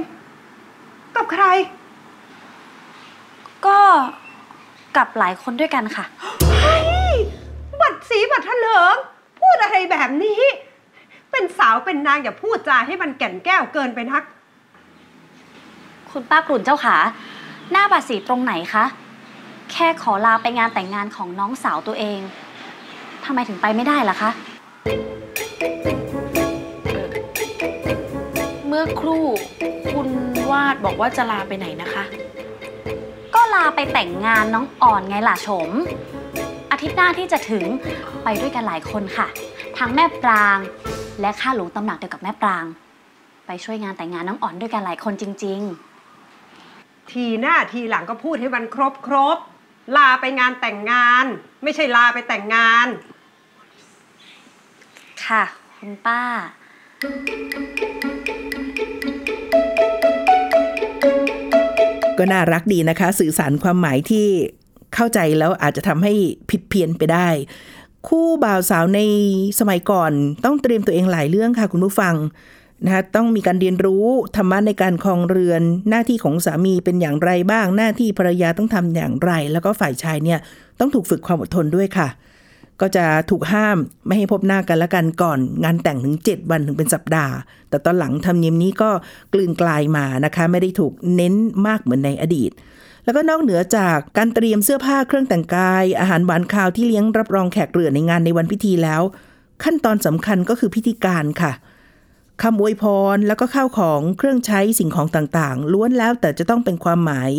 [1.16, 1.44] กับใคร
[3.66, 3.80] ก็
[4.96, 6.04] กับหลายคนด้วยกันค่ะ
[7.80, 8.96] บัดสีบัดทะเลิง
[9.40, 10.40] พูดอะไรแบบนี้
[11.30, 14.22] เป็นสาวเป็นนางอย่าพูดจาให้มันแก่นแก้วเกินไปนัก
[16.10, 16.96] คุณป้ากลุ่นเจ้าขา
[17.76, 18.84] หน้าบาดสีตรงไหนคะ
[19.72, 22.20] แค่ขอลาไปงานแต่งงานของน้องสาวตัวเอง
[23.24, 24.30] ทำไมถึงไปไม่ได้ล่ะคะ
[28.66, 29.24] เมื่อครู่
[29.90, 30.08] คุณ
[30.50, 32.04] วาดบอกว่าจะลาไปไหนนะคะ
[33.34, 35.68] ก็ลาไปแต่งงานน้องอ่อนไงล่ะชม
[36.70, 37.64] อาทิตย์หน้าที่จะถึง
[38.24, 39.26] ไปด้วยกันหลายคนค่ะ
[39.78, 40.58] ทั้งแม่ปราง
[41.20, 42.64] และข้าหลวงตำหนักเดียวกับแม่ปราง
[43.46, 45.62] ไปช่วยงานแต่งงานน้องอ่อนด้วยกันหลายคนจริง
[47.12, 49.38] ทีหน้าทีหลังก็พูดให้มันครบครบ
[49.96, 51.24] ลาไปงานแต่งงาน
[51.62, 55.44] ไม่ใช่ลาไปแต่งงานๆค่ะ
[55.78, 56.22] คุณป้า
[62.18, 64.26] ก็น่ารักดีนะคะ สื่อสารความหมายที่
[64.94, 66.12] เข้าใจแล้วอาจจะทำให้
[66.50, 67.28] ผิดเพี้ยนไปได้
[68.08, 69.00] คู่บ่าวสาวใน
[69.60, 70.12] สมัยก่อน
[70.44, 72.14] ต้องเตรียมตัวเองหลายเรื่องค่ะคุณผู้ฟัง
[72.84, 80.38] นะคะต้องมีการเรียนรู้ธรรมะในการครองเรือน หน้าที่ของสามีเป็นอย่างไรบ้าง หน้าที่ภรรยาต้องทำอย่างไร แล้วก็ฝ่ายชายเนี่ย
[80.80, 82.08] ต้องถูกฝึกความอดทนด้วยค่ะ
[82.80, 87.34] ก็จะถูกห้ามไม่ให้พบหน้ากันละกันก่อน งานแต่งถึง 7 วันถึงเป็นสัปดาห์
[87.68, 88.90] แต่ตอนหลังธรรมเนียมนี้ก็
[89.32, 91.34] กลืนกลายมานะคะ ไม่ได้ถูกเน้น
[91.66, 92.50] มากเหมือนในอดีต
[93.04, 99.02] แล้วก็นอกเหนือจากการเตรียมเสื้อผ้าเครื่องแต่งกาย อาหารหวานคาวที่เลี้ยงรับรองแขกเรือในงานในวันพิธีแล้ว
[99.64, 101.52] ขั้นตอนสำคัญก็คือพิธีการค่ะ
[102.42, 107.32] คำอวยพรแล้วก็ข้าวของเครื่องใช้สิ่งของต่างๆ ล้วนแล้วแต่จะต้องเป็นความหมาย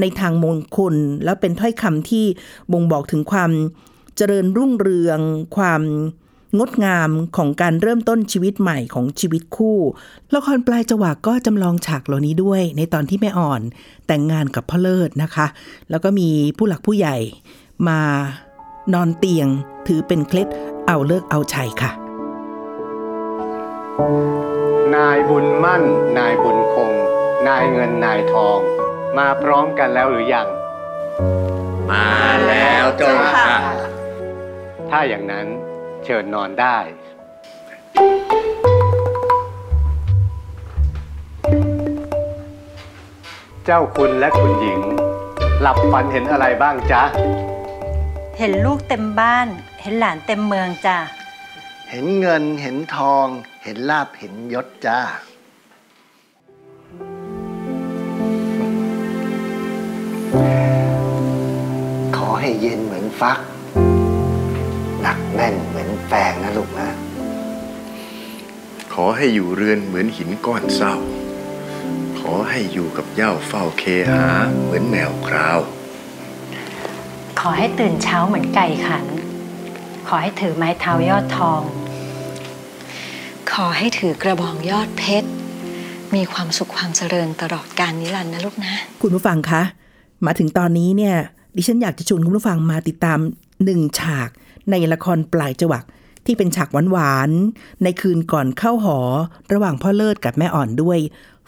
[0.00, 2.24] ในทางมงคล แล้วเป็นถ้อยคำที่
[2.72, 3.50] บ่งบอกถึงความ
[4.16, 5.20] เจริญรุ่งเรือง
[5.56, 5.82] ความ
[6.58, 9.78] งดงามของการเริ่มต้นชีวิตใหม่ของชีวิตคู่
[10.34, 13.62] ละครปลายจวักก็จำลองฉากเหล่านี้ด้วย ในตอนที่แม่อ่อน
[14.06, 15.46] แต่งงานกับพ่อเลิศนะคะ
[15.90, 17.16] แล้วก็มีผู้หลักผู้ใหญ่
[17.88, 18.00] มา
[18.94, 19.48] นอนเตียง
[19.86, 20.48] ถือเป็นเคล็ด
[20.86, 22.07] เอาเลิกเอาชัยค่ะ
[24.96, 25.84] นายบุญมั่น
[26.18, 26.92] นายบุญคง
[27.48, 28.58] นายเงินนายทอง
[29.18, 30.48] มาพร้อมกันแล้วหรือยัง
[31.90, 32.08] มา
[32.48, 33.58] แล้วเจ้าค่ะ
[34.90, 35.46] ถ้าอย่างนั้น
[36.04, 36.78] เชิญนอนได้
[43.64, 44.80] เจ้าคุณและคุณหญิง
[45.60, 47.02] หลับฝันเห็นอะไรบ้างจ๊ะ
[48.38, 49.48] เห็นลูกเต็มบ้าน
[49.80, 50.98] เห็นหลานเต็มเมืองจ้ะ
[51.92, 53.26] เห็นเงินเห็นทอง
[53.64, 55.00] เห็นลาบเห็นยศจ้า
[62.16, 63.38] ขอให้เย็นเหมือนฟัก
[65.02, 66.88] หนักแน่นเหมือนแปงนะลูกนะ
[68.92, 70.94] ขอให้อยู่เรือนเหมือนหินก้อนเศร้า
[72.18, 74.26] ขอให้อยู่กับเย่าเฝ้าเคหา
[74.62, 75.58] เหมือนแมวคราว
[77.40, 79.06] ขอให้ตื่นเช้าเหมือนไก่ขัน
[80.08, 81.60] ขอให้ถือไม้เท้ายอดทอง
[83.52, 85.28] ขอให้ถือกระบองยอดเพชร
[86.14, 89.62] มีความสุขความเจริญตลอดกาลนิรันดร์นะลูกนะ คุณผู้ฟังคะ
[90.26, 91.16] มาถึงตอนนี้เนี่ย
[91.56, 93.18] ดิฉันอยากจะชวนคุณผู้ฟังมาติดตาม
[93.64, 94.28] หนึ่งฉาก
[94.70, 95.84] ในละครปลายจวัก
[96.26, 98.98] ที่เป็นฉากหวานๆ ในคืนก่อนเข้าหอ
[99.52, 100.98] ระหว่างพ่อเลิศกับแม่อ่อนด้วย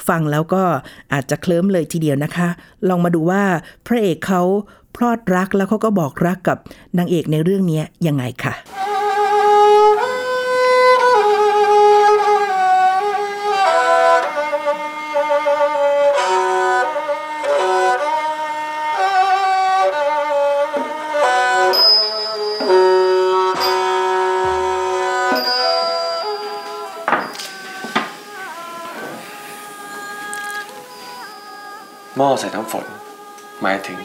[0.08, 0.62] ฟังแล้วก็
[1.12, 2.48] อาจจะเคลิ้มเลยทีเดียวนะคะ
[2.88, 3.42] ลองมาดูว่า
[3.86, 4.42] พระเอกเขา
[4.96, 6.58] พลอดรักแล้วเขาก็บอกรักกับ
[6.98, 8.54] นางเอกในเรื่องนี้ยังไงค่ะ
[32.22, 32.86] หม้อใส่น้ำฝน
[33.62, 33.98] หมายถึง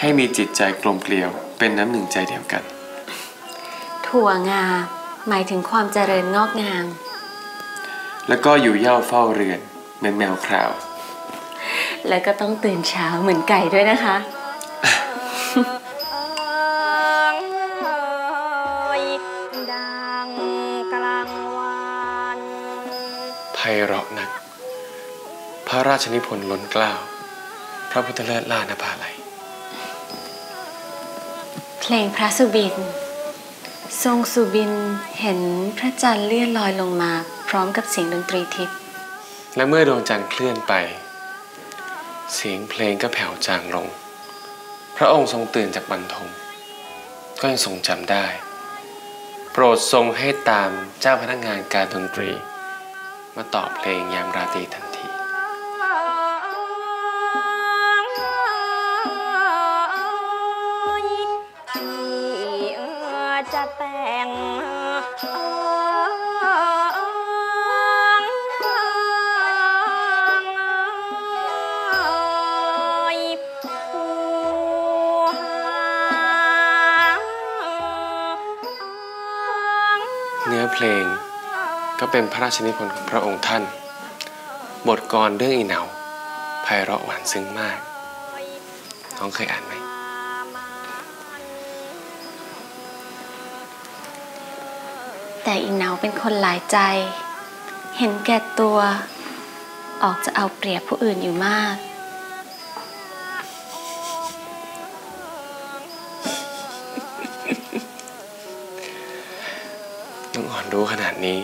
[0.00, 2.62] ให้มีจิตใจกลมเกลียว เป็นน้ำหนึ่งใจเดียวกัน
[4.06, 4.64] ถั่วงา
[5.28, 6.86] หมายถึงความเจริญงอกงาม
[8.28, 9.60] แล้วก็อยู่เหย่าเฝ้าเรือน
[9.98, 10.70] เหมือนแมวคราว
[12.08, 14.16] แล้วก็ต้องตื่นเช้าเหมือนไก่ด้วยนะคะ
[23.54, 24.30] ไพเราะนัก
[25.68, 26.92] พระราชนิพนธ์ล้นเกล้า
[27.90, 29.14] พระพุทธเลิศล่านภาลัย
[31.80, 32.74] เพลงพระสุบิน
[34.04, 34.72] ทรงสุบิน
[35.20, 35.40] เห็น
[35.78, 37.12] พระจันทร์เลื่อนลอยลงมา
[37.48, 38.76] พร้อมกับเสียงดนตรีทิพย์
[39.56, 40.72] และเมื่อดวงจันทร์เคลื่อนไป
[42.34, 43.86] เสียงเพลงก็แผ่วจางลง
[44.96, 46.30] พระองค์ทรงตื่นจากบรรทม
[47.40, 48.26] ก็ยังทรงจำได้
[49.52, 52.30] โปรดทรงให้ตามเจ้าพนักงานการดนตรี
[53.36, 54.89] มาต่อเพลงยามราตรีทัน
[63.54, 64.28] จะแต่ง
[80.46, 81.04] เนื้อเพลง
[82.00, 83.62] ก็เป็นพระราชนิพนธ์ของพระองค์ท่าน
[84.88, 85.80] บทกลอนเรื่องอีเหนา
[86.62, 87.78] ไพเราะหวานซึ้งมาก
[89.18, 89.69] น้องเคยอ่าน
[95.52, 96.78] แต่อีเหนาเป็นคนหลายใจ
[97.98, 98.78] เห็นแก่ตัว
[100.02, 101.74] ออกจะเอาเปรียบผู้อื่นอยู่มาก
[110.34, 111.40] น้องอ่อนรู้ขนาดนี้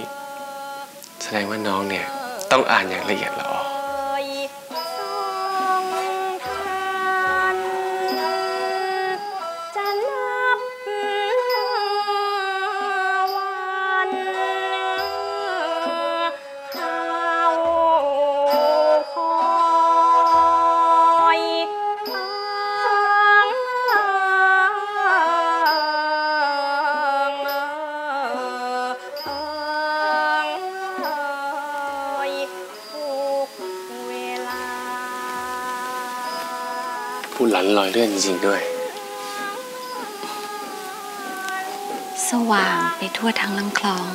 [1.23, 2.07] แสดงว่าน้องเนี่ย
[2.51, 3.56] ต้องอ่านอย่างละเอียดละออ
[37.51, 38.61] หลันลอยเลื่อนจริงๆด้วย
[42.29, 44.07] สว่างไปทั่วทั้งลำคลอง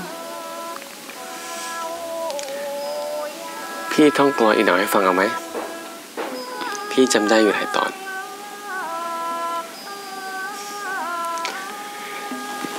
[3.92, 5.24] พี่ท่องกลอนอีกหน่อยให้ฟังเอาไหม
[6.92, 7.92] พี่จำได้อยู่หลายตอน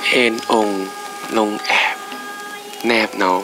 [0.08, 0.84] เอ็นองค์
[1.38, 1.96] ลงแอบ
[2.86, 3.42] แนบน้อง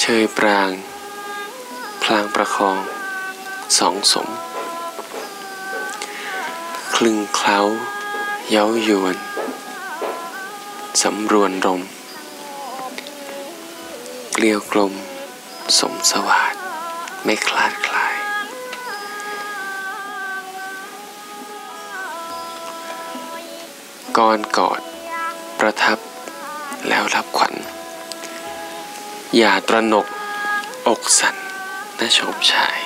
[0.00, 0.70] เชยปราง
[2.02, 2.76] พลางประคอง
[3.78, 4.41] สองสมค
[7.04, 7.60] ลึงเคล้า
[8.50, 9.16] เย้ายวน
[11.02, 11.82] สำรวนรม
[14.32, 14.92] เกลียวกลม
[15.78, 16.54] สมสวัสด
[17.24, 18.14] ไม่คลาดคลาย
[24.18, 24.80] ก่อนกอด
[25.58, 25.98] ประทับ
[26.88, 27.54] แล้วรับขวัญ
[29.36, 30.06] อย่าตระหนก
[30.88, 31.36] อกสัน
[31.98, 32.78] น่าชมชาย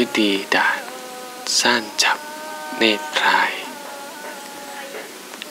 [0.00, 0.80] ฤดีดาน
[1.60, 2.17] ซ่านจับ
[2.80, 3.52] เนตรพราย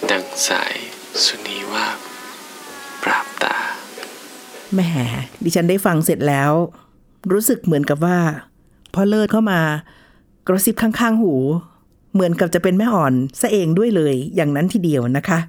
[0.10, 0.76] ดังสาย
[1.24, 1.88] สุนีว่า
[3.04, 3.58] ปราบตา
[4.74, 4.82] แหม
[5.44, 6.52] ดิฉันได้ฟังเสร็จแล้ว
[7.32, 8.20] รู้สึกเหมือนกับว่า
[8.94, 9.62] พ่อเลิศเข้ามา
[10.48, 11.34] กระซิบข้างๆหู
[12.14, 15.40] เหมือนกับจะเป็นแม่อ่อนซะเองด้วยเลย อย่างนั้นทีเดียวนะคะ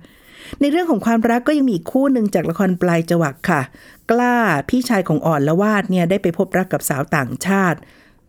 [0.61, 3.63] ในเรื่องของความรักก็ยังมีคู่หนึ่งจากละครปลายจวักค่ะ
[4.11, 4.37] กล้า
[4.69, 7.79] พี่ชายของอ่อนละวาดเนี่ยได้ไปพบรักกับสาวต่างชาติ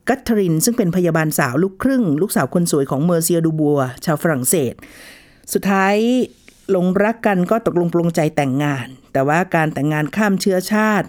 [0.10, 4.74] กัตเทริน ซึ่งเป็นพยาบาลสาวลูกครึ่ง ลูกสาวคนสวยของเมอร์เซียดูบัว ชาวฝรั่งเศส
[5.54, 5.96] สุดท้าย
[6.72, 11.08] หลงรักกันก็ตกลงปลงใจแต่งงาน แต่ว่าการแต่งงานข้ามเชื้อชาติ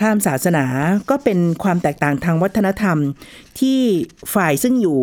[0.00, 0.64] ข้ามศาสนา
[1.10, 2.98] ก็เป็นความแตกต่างทางวัฒนธรรม
[3.60, 3.80] ที่
[4.34, 5.00] ฝ่ายซึ่งอยู่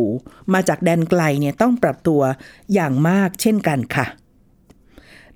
[0.54, 2.22] มาจากแดนไกลเนี่ยต้องปรับตัว
[2.74, 4.06] อย่างมากเช่นกันค่ะ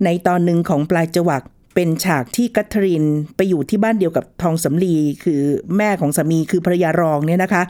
[0.04, 1.44] ในตอนหนึ่งของปลายจวัก
[1.80, 3.04] เป็นฉากที่กัตเทริน
[3.36, 5.42] ไปอยู่ที่บ้านเดียวกับทองสำลีคือ
[5.78, 7.63] แม่ของสามีคือภรรยารองเนี่ยนะคะ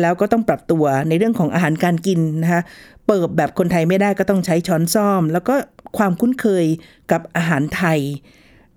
[0.00, 2.62] แล้วก็ต้องปรับตัวในเรื่องของอาหารการกินนะคะ
[3.06, 5.54] เปิบแบบคนไทยไม่ได้ก็ต้องใช้ช้อนซ่อม แล้วก็
[5.98, 6.64] ความคุ้นเคย
[7.12, 7.98] กับอาหารไทย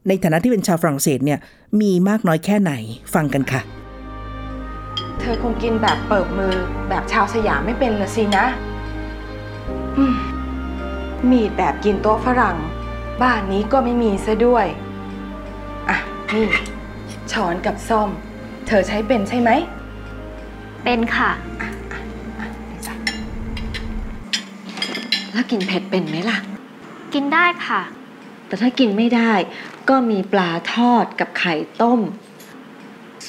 [0.08, 1.40] ในฐานะที่เป็นชาวฝรั่งเศสเนี่ย
[1.82, 2.72] มีมากน้อยแค่ไหน
[3.14, 3.62] ฟังกันค่ะ
[5.20, 6.54] เธอคงกินแบบเปิบมือ
[6.90, 8.46] แบบชาวสยามไม่เป็นละสินะ
[9.98, 10.16] อืม
[11.30, 12.58] มีดแบบกินโต๊ะฝรั่ง
[13.22, 14.68] บ้านนี้ก็ไม่มีซะด้วย
[15.90, 15.98] อะ
[16.34, 16.48] นี่
[17.32, 18.10] ช้อนกับซ่อม
[18.68, 19.52] เธอใช้เป็นใช่ไหม
[20.84, 21.32] เป็นค่ะ
[25.34, 26.38] แล้วกินเผ็ดเป็นไหมล่ะ
[27.14, 27.82] กินได้ค่ะ
[28.48, 29.34] แต่ถ้ากินไม่ได้
[29.90, 32.00] ก็มีปลาทอดกับไข่ต้ม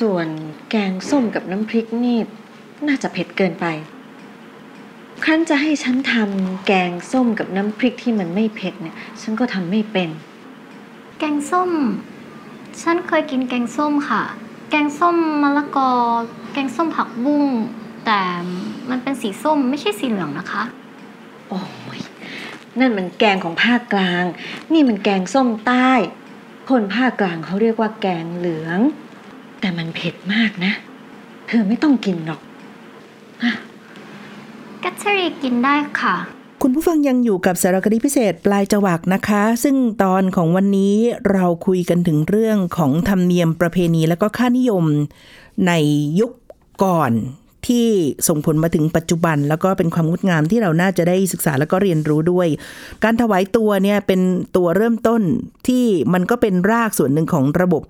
[0.01, 0.27] ส่วน
[0.71, 2.19] แกงส้มกับน้ำพริกนี่
[2.87, 3.67] น่าจะเผ็ดเกินไป
[5.25, 10.09] ครั้นจะให้ฉันทำแกงส้มกับน้ำพริกที่มันไม่เผ็ดเนี่ย ฉันก็ทำไม่เป็น
[11.19, 11.71] แกงส้ม
[12.83, 14.23] ฉันเคยกินแกงส้มค่ะ
[14.71, 15.91] แกงส้มมะละกอ
[16.53, 17.47] แกงส้มผักบุ้ง
[18.07, 18.21] แต่
[18.91, 20.63] มันเป็นสีส้มไม่ใช่สีเหลืองนะคะ
[21.49, 21.61] โอ้
[21.99, 22.01] ย
[22.79, 24.25] นั่นมันแกงของภาคกลาง
[24.73, 25.91] นี่มันแกงส้มใต้
[26.71, 28.79] คนภาคกลางเขาเรียกว่าแกงเหลือง
[29.61, 30.73] แต่มันเผ็ดมากนะ
[31.49, 32.41] เธอไม่ต้องกินหรอก
[34.87, 36.15] กัตเชรีกินได้ค่ะ
[36.63, 40.97] คุณผู้ฟังยังอยู่กับสารคดีพิเศษปลายจวักนะคะ ซึ่งตอนของวันนี้
[41.33, 44.85] เราคุยกันถึงเรื่องของธรรมเนียมประเพณีและก็ค่านิยม
[45.67, 45.73] ใน
[46.21, 46.33] ยุค
[46.85, 47.13] ก่อน
[47.67, 47.89] ที่
[48.29, 52.49] ส่งผลมาถึงปัจจุบัน แล้วก็เป็นความงดงามที่เราน่าจะได้ศึกษาแล้วก็เรียนรู้ด้วย
[53.05, 54.21] การถวายตัวเนี่ยเป็น
[54.57, 55.23] ตัวเริ่มต้น
[55.67, 57.83] ที่มันก็เป็นรากส่วนหนึ่งของระบบ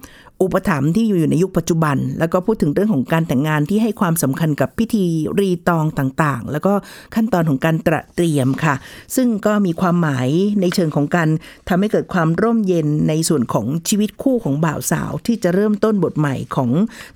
[0.43, 5.05] อุปถัมภ์ที่อยู่ในยุคปัจจุบัน แล้วก็พูดถึงเรื่องของการแต่งงานที่ให้ความสำคัญกับพิธี
[5.39, 6.73] รีตองต่างๆ แล้วก็
[7.15, 8.75] ขั้นตอนของการตระเตรียมค่ะ
[9.17, 10.29] ซึ่งก็มีความหมาย
[10.61, 11.29] ในเชิงของการ
[11.69, 16.71] ทำให้เกิดความร่มเย็นในส่วนของชีวิตคู่ของบ่าวสาว ที่จะเริ่มต้นบทใหม่ของ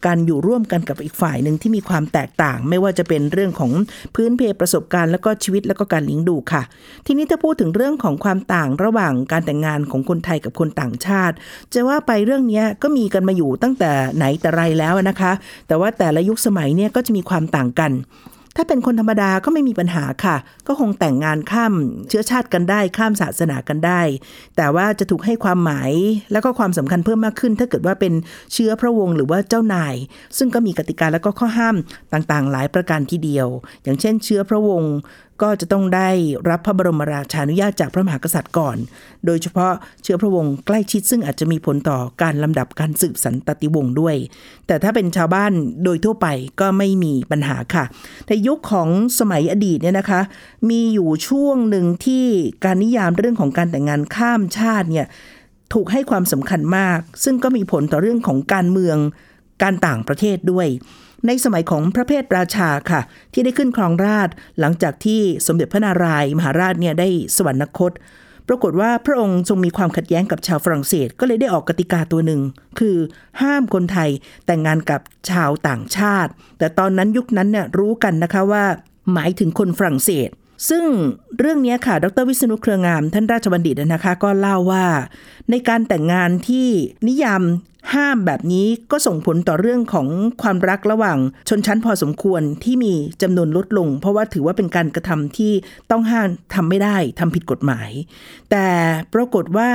[0.07, 3.73] การอยู่ร่วมกันกับอีกฝ่ายหนึ่งที่มีความแตกต่าง ไม่ว่าจะเป็นเรื่องของ
[4.15, 6.63] พื้นเพประสบการณ์แล้วก็ชีวิตแล้วก็การเลี้ยงดูค่ะ
[7.07, 11.35] ทีนี้ถ้าพูดถึงเรื่องของความต่างระหว่างการแต่งงานของคนไทยกับคนต่างชาติ
[11.73, 15.33] จะว่าไปเรื่องนี้ก็มีกันมาอยู่ตั้งแต่ไหนแต่ไรแล้วนะคะ
[15.69, 17.93] แต่ว่าแต่ละยุคสมัยเนี่ยก็จะมีความต่างกัน
[18.57, 21.75] ถ้าเป็นคนธรรมดาก็ไม่มีปัญหาค่ะ ก็คงแต่งงานข้าม
[22.09, 24.01] เชื้อชาติกันได้ ข้ามศาสนากันได้
[24.57, 25.93] แต่ว่าจะถูกให้ความหมาย
[26.33, 28.13] แล้วก็ความสำคัญเพิ่มมากขึ้น ถ้าเกิดว่าเป็น
[28.53, 29.95] เชื้อพระวงศ์หรือว่าเจ้านาย
[30.39, 31.77] ซึ่งก็มีกติกาแล้วก็ข้อห้าม
[32.13, 33.49] ต่างๆ หลายประการทีเดียว
[33.83, 34.95] อย่างเช่น เชื้อพระวงศ์
[35.43, 36.09] ก็จะต้องได้
[36.49, 38.77] รับพระบรมราชานุญาตจากพระมหากษัตริย์ก่อน
[39.27, 39.73] โดยเฉพาะ
[40.03, 44.17] เชื้อพระวงศ์ใกล้ชิดซึ่งอาจจะมีผลต่อการลำดับการสืบสันตติวงศ์ด้วย
[44.67, 45.53] แต่ถ้าเป็นชาวบ้าน
[45.85, 46.27] โดยทั่วไป
[46.61, 47.85] ก็ไม่มีปัญหาค่ะ
[48.29, 50.21] ในยุคของสมัยอดีตเนี่ยนะคะ
[50.71, 52.25] มีอยู่ช่วงหนึ่งที่
[52.65, 55.07] การนิยามเรื่องของการแต่งงานข้ามชาติเนี่ย
[55.73, 58.97] ถูกให้ความสำคัญมาก ซึ่งก็มีผลต่อเรื่องของการเมือง
[59.63, 60.67] การต่างประเทศด้วย
[61.27, 63.01] ในสมัยของพระเพทราชาค่ะ
[63.33, 64.29] ที่ได้ขึ้นครองราช
[64.61, 67.93] หลังจากที่สมเด็จพระนารายมหาราชเนี่ยได้สวรรคต
[68.49, 72.41] ปรากฏว่าพระองค์ทรงมีความขัดแย้งกับชาวฝรั่งเศส ก็เลยได้ออกกติกาตัวหนึ่ง
[72.79, 72.97] คือ
[73.41, 74.11] ห้ามคนไทย
[74.47, 78.65] แต่งงานกับชาวต่างชาติ แต่ตอนนั้นยุคนั้นเนี่ยรู้กันนะคะว่า
[79.13, 80.29] หมายถึงคนฝรั่งเศส
[80.71, 80.85] ซึ่ง
[81.39, 84.87] เรื่องนี้ค่ะ ดรวิษณุเครืองาม ท่านราชบัณฑิตนะคะ ก็เล่าว่า
[85.51, 86.69] ในการแต่งงานที่
[87.09, 87.43] นิยาม
[87.95, 90.07] ห้ามแบบนี้ก็ส่งผลต่อเรื่องของ
[90.43, 92.93] ความรักระหว่างชนชั้นพอสมควรที่มี
[93.23, 95.53] จำนวนลดลง เพราะว่าถือว่าเป็นการกระทำที่
[95.91, 97.91] ต้องห้ามทำไม่ได้ทำผิดกฎหมาย
[98.51, 98.67] แต่
[99.15, 99.71] ปรากฏว่า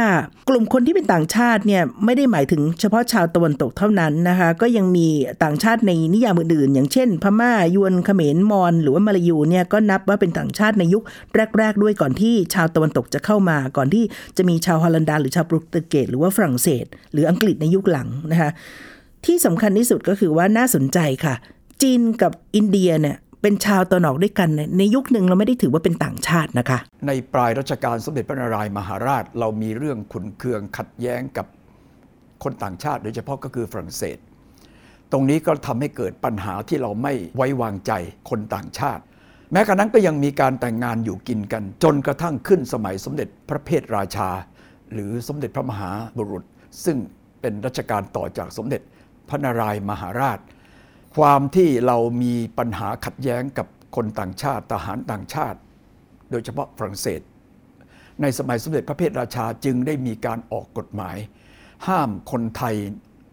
[0.50, 5.08] กลุ่มคนที่เป็นต่างชาติเนี่ยไม่ได้หมายถึงเฉพาะชาวตะวันตกเท่านั้นนะคะก็ยังมี
[5.44, 11.04] ต่างชาติในนิยามอื่นๆอย่างเช่น พม่ายวนเขมรมอญหรือว่ามาลายูเนี่ยก็นับว่าเป็นต่างชาติในยุค
[11.58, 14.04] แรก ๆ ด้วยก่อนที่ชาวตะวันตกจะเข้ามา ก่อนที่
[14.38, 18.52] จะมีชาวฮอลันดาหรือชาวโปรตุเกสหรือว่าฝรั่งเศส หรืออังกฤษในยุคหลังนะคะ
[19.26, 21.36] ที่สำคัญที่สุดก็คือว่าน่าสนใจค่ะ
[21.82, 31.46] จีนกับอินเดียเนี่ยเป็นชาวตะนออกด้วยกัน ในยุคหนึ่งเราไม่ได้ถือว่าเป็นต่างชาตินะคะ ในปลายรัชกาลสมเด็จพระนารายมหาราช เรามีเรื่องขุนเคืองขัดแย้งกับ
[32.44, 34.18] คนต่างชาติ โดยเฉพาะก็คือฝรั่งเศส
[35.12, 37.92] ตรงนี้ก็ทำให้เกิดปัญหาที่เราไม่ไว้วางใจ
[38.30, 39.02] คนต่างชาติ
[39.52, 44.30] แม้กระนั้นก็ยังมีการแต่งงานอยู่กินกัน จนกระทั่งขึ้นสมัยสมเด็จพระเพทราชา
[44.94, 46.44] หรือสมเด็จพระมหาบุรุษ
[46.86, 46.98] ซึ่ง
[47.46, 48.82] เป็นรัชกาลต่อจากสมเด็จ
[49.30, 50.40] พระนารายมหาราช
[51.16, 55.60] ความที่เรามีปัญหาขัดแย้งกับคนต่างชาติทหารต่างชาติ
[56.32, 57.22] โดยเฉพาะฝรั่งเศส
[58.22, 61.18] ในสมัยสมเด็จพระเพทราชาจึงได้มีการออกกฎหมาย
[61.88, 62.76] ห้ามคนไทย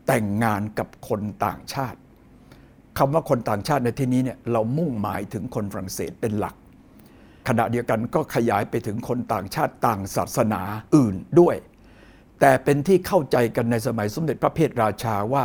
[0.06, 1.98] แต่งงานกับคนต่างชาติ
[2.98, 6.54] คำว่าคนต่างชาติในที่นี้เนี่ยเรามุ่งหมายถึงคนฝรั่งเศสเป็นหลัก
[7.48, 10.62] ขณะเดียวกันก็ขยายไปถึงคนต่างชาติต่างศาสนา
[10.96, 11.56] อื่นด้วย
[12.45, 15.45] แต่เป็นที่เข้าใจกันในสมัยสมเด็จพระเพทราชาว่า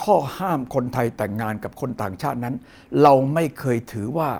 [0.00, 2.54] ข้อห้ามคนไทยแต่งงานกับคนต่างชาตินั้น
[3.02, 4.30] เราไม่เคยถือว่า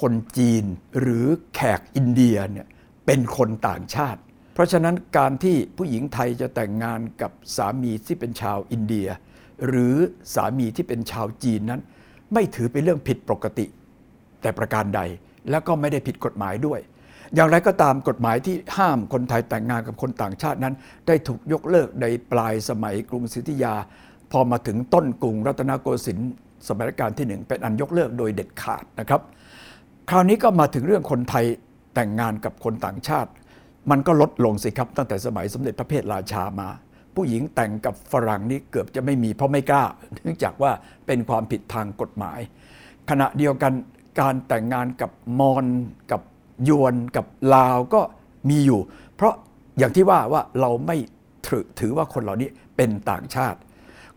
[0.00, 0.64] คนจีน
[1.00, 2.66] หรือแขกอินเดียเนี่ย
[3.06, 4.20] เป็นคนต่างชาติ
[4.54, 9.08] เพราะฉะนั้นการที่ผู้หญิงไทยจะแต่งงานกับสามีที่เป็นชาวอินเดีย
[9.66, 9.94] หรือ
[10.34, 11.80] สามีที่เป็นชาวจีนนั้น
[12.32, 13.66] ไม่ถือเป็นเรื่องผิดปกติ
[14.42, 15.00] แต่ประการใด
[15.50, 16.80] แล้วก็ไม่ได้ผิดกฎหมายด้วย
[17.34, 20.74] อย่างไรก็ตามกฎหมายที่ห้ามคนไทยแต่งงานกับคนต่างชาตินั้น
[21.06, 23.74] ได้ถูกยกเลิกในปลายสมัยกรุงศรีอยุธยา
[24.32, 26.30] พอมาถึงต้นกรุงรัตนโกสินทร์
[26.68, 29.20] สมัยรัชกาลที่หนึ่งเป็นอันยกเลิกโดยเด็ดขาดนะครับ
[30.10, 31.44] คราวนี้ก็มาถึงเรื่องคนไทย
[31.94, 33.30] แต่งงานกับคนต่างชาติ
[33.90, 36.68] มันก็ลดลงสิครับ ตั้งแต่สมัยสมเด็จพระเพทราชามา
[37.14, 39.84] ผู้หญิงแต่งกับฝรั่งนี่เกือบจะไม่มีเพราะไม่กล้า
[40.22, 40.70] เนื่องจากว่า
[41.06, 42.38] เป็นความผิดทางกฎหมาย
[43.10, 43.72] ขณะเดียวกัน
[44.20, 45.10] การแต่งงานกับ
[45.40, 45.64] มอญ
[46.12, 46.20] กับ
[46.68, 48.00] ยวนกับลาวก็
[48.48, 48.80] มีอยู่
[49.16, 49.34] เพราะ
[49.78, 50.96] อย่างที่ว่าว่าเราไม่
[51.80, 53.58] ถือว่าคนเหล่านี้เป็นต่างชาติ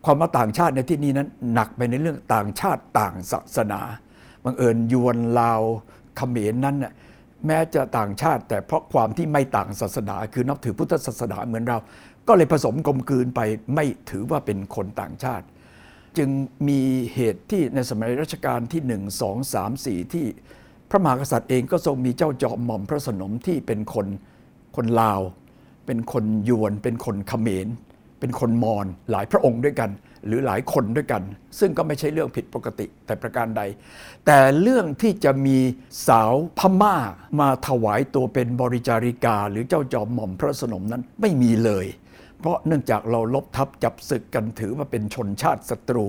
[0.04, 3.80] ความว่าต่างชาติในที่นี้นั้นหนักไปในเรื่องต่างชาติต่างศาสนา
[4.44, 5.62] บังเอิญยวนลาว
[6.16, 6.92] เขมรนั้นน่ะ
[7.46, 11.78] แม้จะต่างชาติ แต่เพราะความที่ไม่ต่างศาสนา คือนับถือพุทธศาสนาเหมือนเรา
[12.28, 13.40] ก็เลยผสมกลมกลืนไป
[13.74, 15.46] ไม่ถือว่าเป็นคนต่างชาติ
[16.18, 16.28] จึง
[16.68, 16.80] มี
[17.14, 20.26] เหตุที่ในสมัยรัชกาลที่หนึ่งสองสามสี่ที่
[20.90, 24.06] พระมหากษัตริย์เองก็ทรงมีเจ้าจอมหม่อมพระสนมที่เป็นคน
[24.76, 25.20] คนลาว
[25.86, 27.66] เป็นคนยวน เป็นคนเขมร
[28.20, 29.90] เป็นคนมอญหลายพระองค์ด้วยกัน
[30.26, 31.22] หรือหลายคนด้วยกัน
[31.58, 33.62] ซึ่งก็ไม่ใช่เรื่องผิดปกติแต่ประการใด
[34.26, 35.58] แต่เรื่องที่จะมี
[36.08, 36.96] สาวพม่า
[37.40, 41.86] มาถวายตัวเป็นบริจาริกา หรือเจ้าจอมหม่อมพระสนมนั้นไม่มีเลย
[42.38, 46.06] เพราะเนื่องจากเราลบทับจับศึกกันถือว่าเป็นชนชาติศัตรู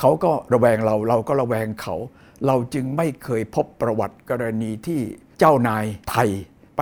[0.00, 1.96] เขาก็ระแวงเราเราก็ระแวงเขา
[2.46, 5.00] เราจึงไม่เคยพบประวัติกรณีที่
[5.38, 6.30] เจ้านายไทย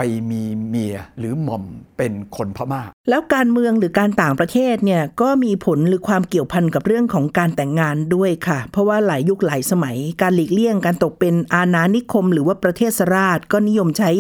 [0.02, 1.64] ไปมีเมียหรือหม่อม
[1.98, 14.10] เป็นคนพม่า แล้วการเมืองหรือการต่างประเทศเนี่ยก็มีผลหรือความเกี่ยวพันกับเรื่องของการแต่งงานด้วยค่ะ เพราะว่าหลายยุคหลายสมัย การหลีกเลี่ยงการตกเป็นอาณานิคม หรือว่าประเทศสราชก็นิยมใช้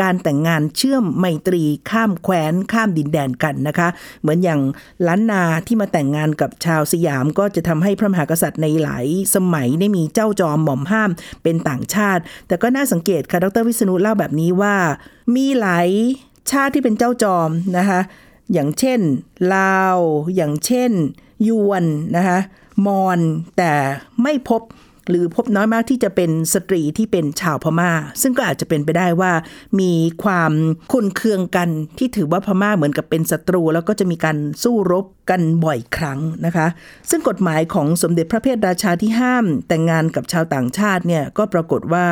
[0.00, 3.88] การแต่งงานเชื่อมไมตรีข้ามแคว้นข้ามดินแดนกันนะคะ
[4.20, 4.60] เหมือนอย่าง
[5.06, 11.10] ล้านนาที่มาแต่งงานกับชาวสยามก็จะทำให้พระมหากษัตริย์ในหลายสมัยได้มีเจ้าจอมหม่อมห้าม
[11.42, 14.74] เป็นต่างชาติ แต่ก็น่าสังเกตค่ะดรวิษณุเล่าแบบนี้ว่า
[15.34, 15.88] มีหลาย
[16.50, 18.00] ชาติที่เป็นเจ้าจอมนะคะ
[18.52, 19.00] อย่างเช่น
[19.54, 19.98] ลาว
[20.36, 20.90] อย่างเช่น
[21.48, 21.84] ยวน
[22.16, 22.38] นะคะ
[22.86, 23.18] มอน
[23.56, 23.72] แต่
[24.22, 24.62] ไม่พบ
[25.08, 27.90] หรือพบน้อยมากที่จะเป็นสตรีที่เป็นชาวพม่า
[28.22, 29.32] ซึ่งก็อาจจะเป็นไปได้ว่า
[29.80, 29.92] มี
[30.24, 30.52] ความ
[30.92, 31.68] คุนเคืองกัน
[31.98, 36.66] ที่ถือว่าพม่าเหมือนกับเป็นศัตรู แล้วก็จะมีการสู้รบกันบ่อยครั้งนะคะ
[37.10, 42.06] ซึ่งกฎหมายของสมเด็จพระเพทราชาที่ห้ามแต่งงานกับชาวต่างชาติเนี่ยก็ปรากฏว่า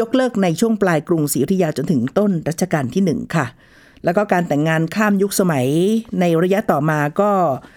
[0.00, 3.46] ยกเลิกในช่วงปลายกรุงศรีอยุธยาจนถึงต้นรัชกาลที่หนึ่งค่ะ
[4.04, 5.66] แล้วก็การแต่งงานข้ามยุคสมัย
[6.20, 7.30] ในระยะต่อมาก็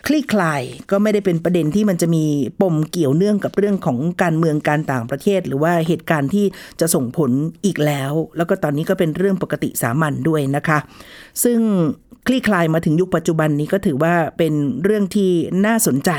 [0.08, 2.26] คลี่คลายก็ไม่ได้เป็นประเด็นที่มันจะมี
[2.62, 6.46] ปมเกี่ยวเนื่องกับเรื่องของการเมืองการต่างประเทศ หรือว่าเหตุการณ์ที่
[6.80, 7.32] จะส่งผล
[7.66, 10.80] อีกแล้ว แล้วก็ตอนนี้ก็เป็นเรื่องปกติสามัญด้วยนะคะ
[11.44, 11.60] ซึ่ง
[12.28, 14.54] คลี่คลายมาถึงยุคปัจจุบันนี้ก็ถือว่าเป็น
[14.84, 15.32] เรื่องที่
[15.66, 16.12] น่าสนใจ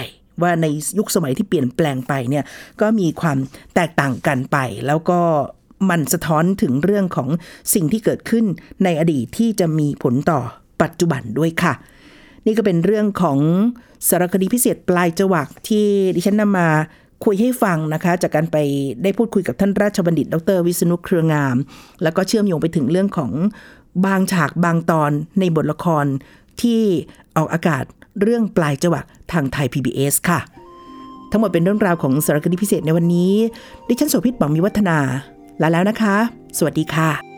[0.42, 0.66] ว่าใน
[0.98, 2.44] ยุคสมัยที่เปลี่ยนแปลงไปเนี่ย
[2.80, 3.38] ก็มีความ
[3.74, 5.20] แตกต่างกันไป แล้วก็
[5.90, 7.28] มันสะท้อนถึงเรื่องของ
[7.74, 8.44] สิ่งที่เกิดขึ้น
[8.84, 10.40] ในอดีตที่จะมีผลต่อ
[10.82, 11.72] ปัจจุบันด้วยค่ะ
[12.46, 13.38] นี่ก็เป็นเรื่องของ
[14.08, 16.68] สารคดีพิเศษปลายจวักที่ดิฉันนำมา
[17.24, 18.56] คุยให้ฟังนะคะ จากการไป
[19.02, 21.56] ได้พูดคุยกับท่านราชบัณฑิต ดรวิษณุเครืองาม
[22.02, 23.32] แล้วก็เชื่อมโยงไปถึงเรื่องของ
[24.04, 25.10] บางฉากบางตอน
[25.40, 26.06] ในบทละคร
[26.62, 26.82] ที่
[27.36, 27.84] ออกอากาศ
[28.20, 30.40] เรื่องปลายจวักทางไทย PBS ค่ะ
[31.30, 33.34] ทั้งหมดเป็นเรื่องราวของสารคดีพิเศษในวันนี้
[33.88, 34.98] ดิฉันโสภิตบังมีวัฒนา
[35.60, 36.16] ลาแล้วนะคะ
[36.58, 37.31] สวัสดีค่ะ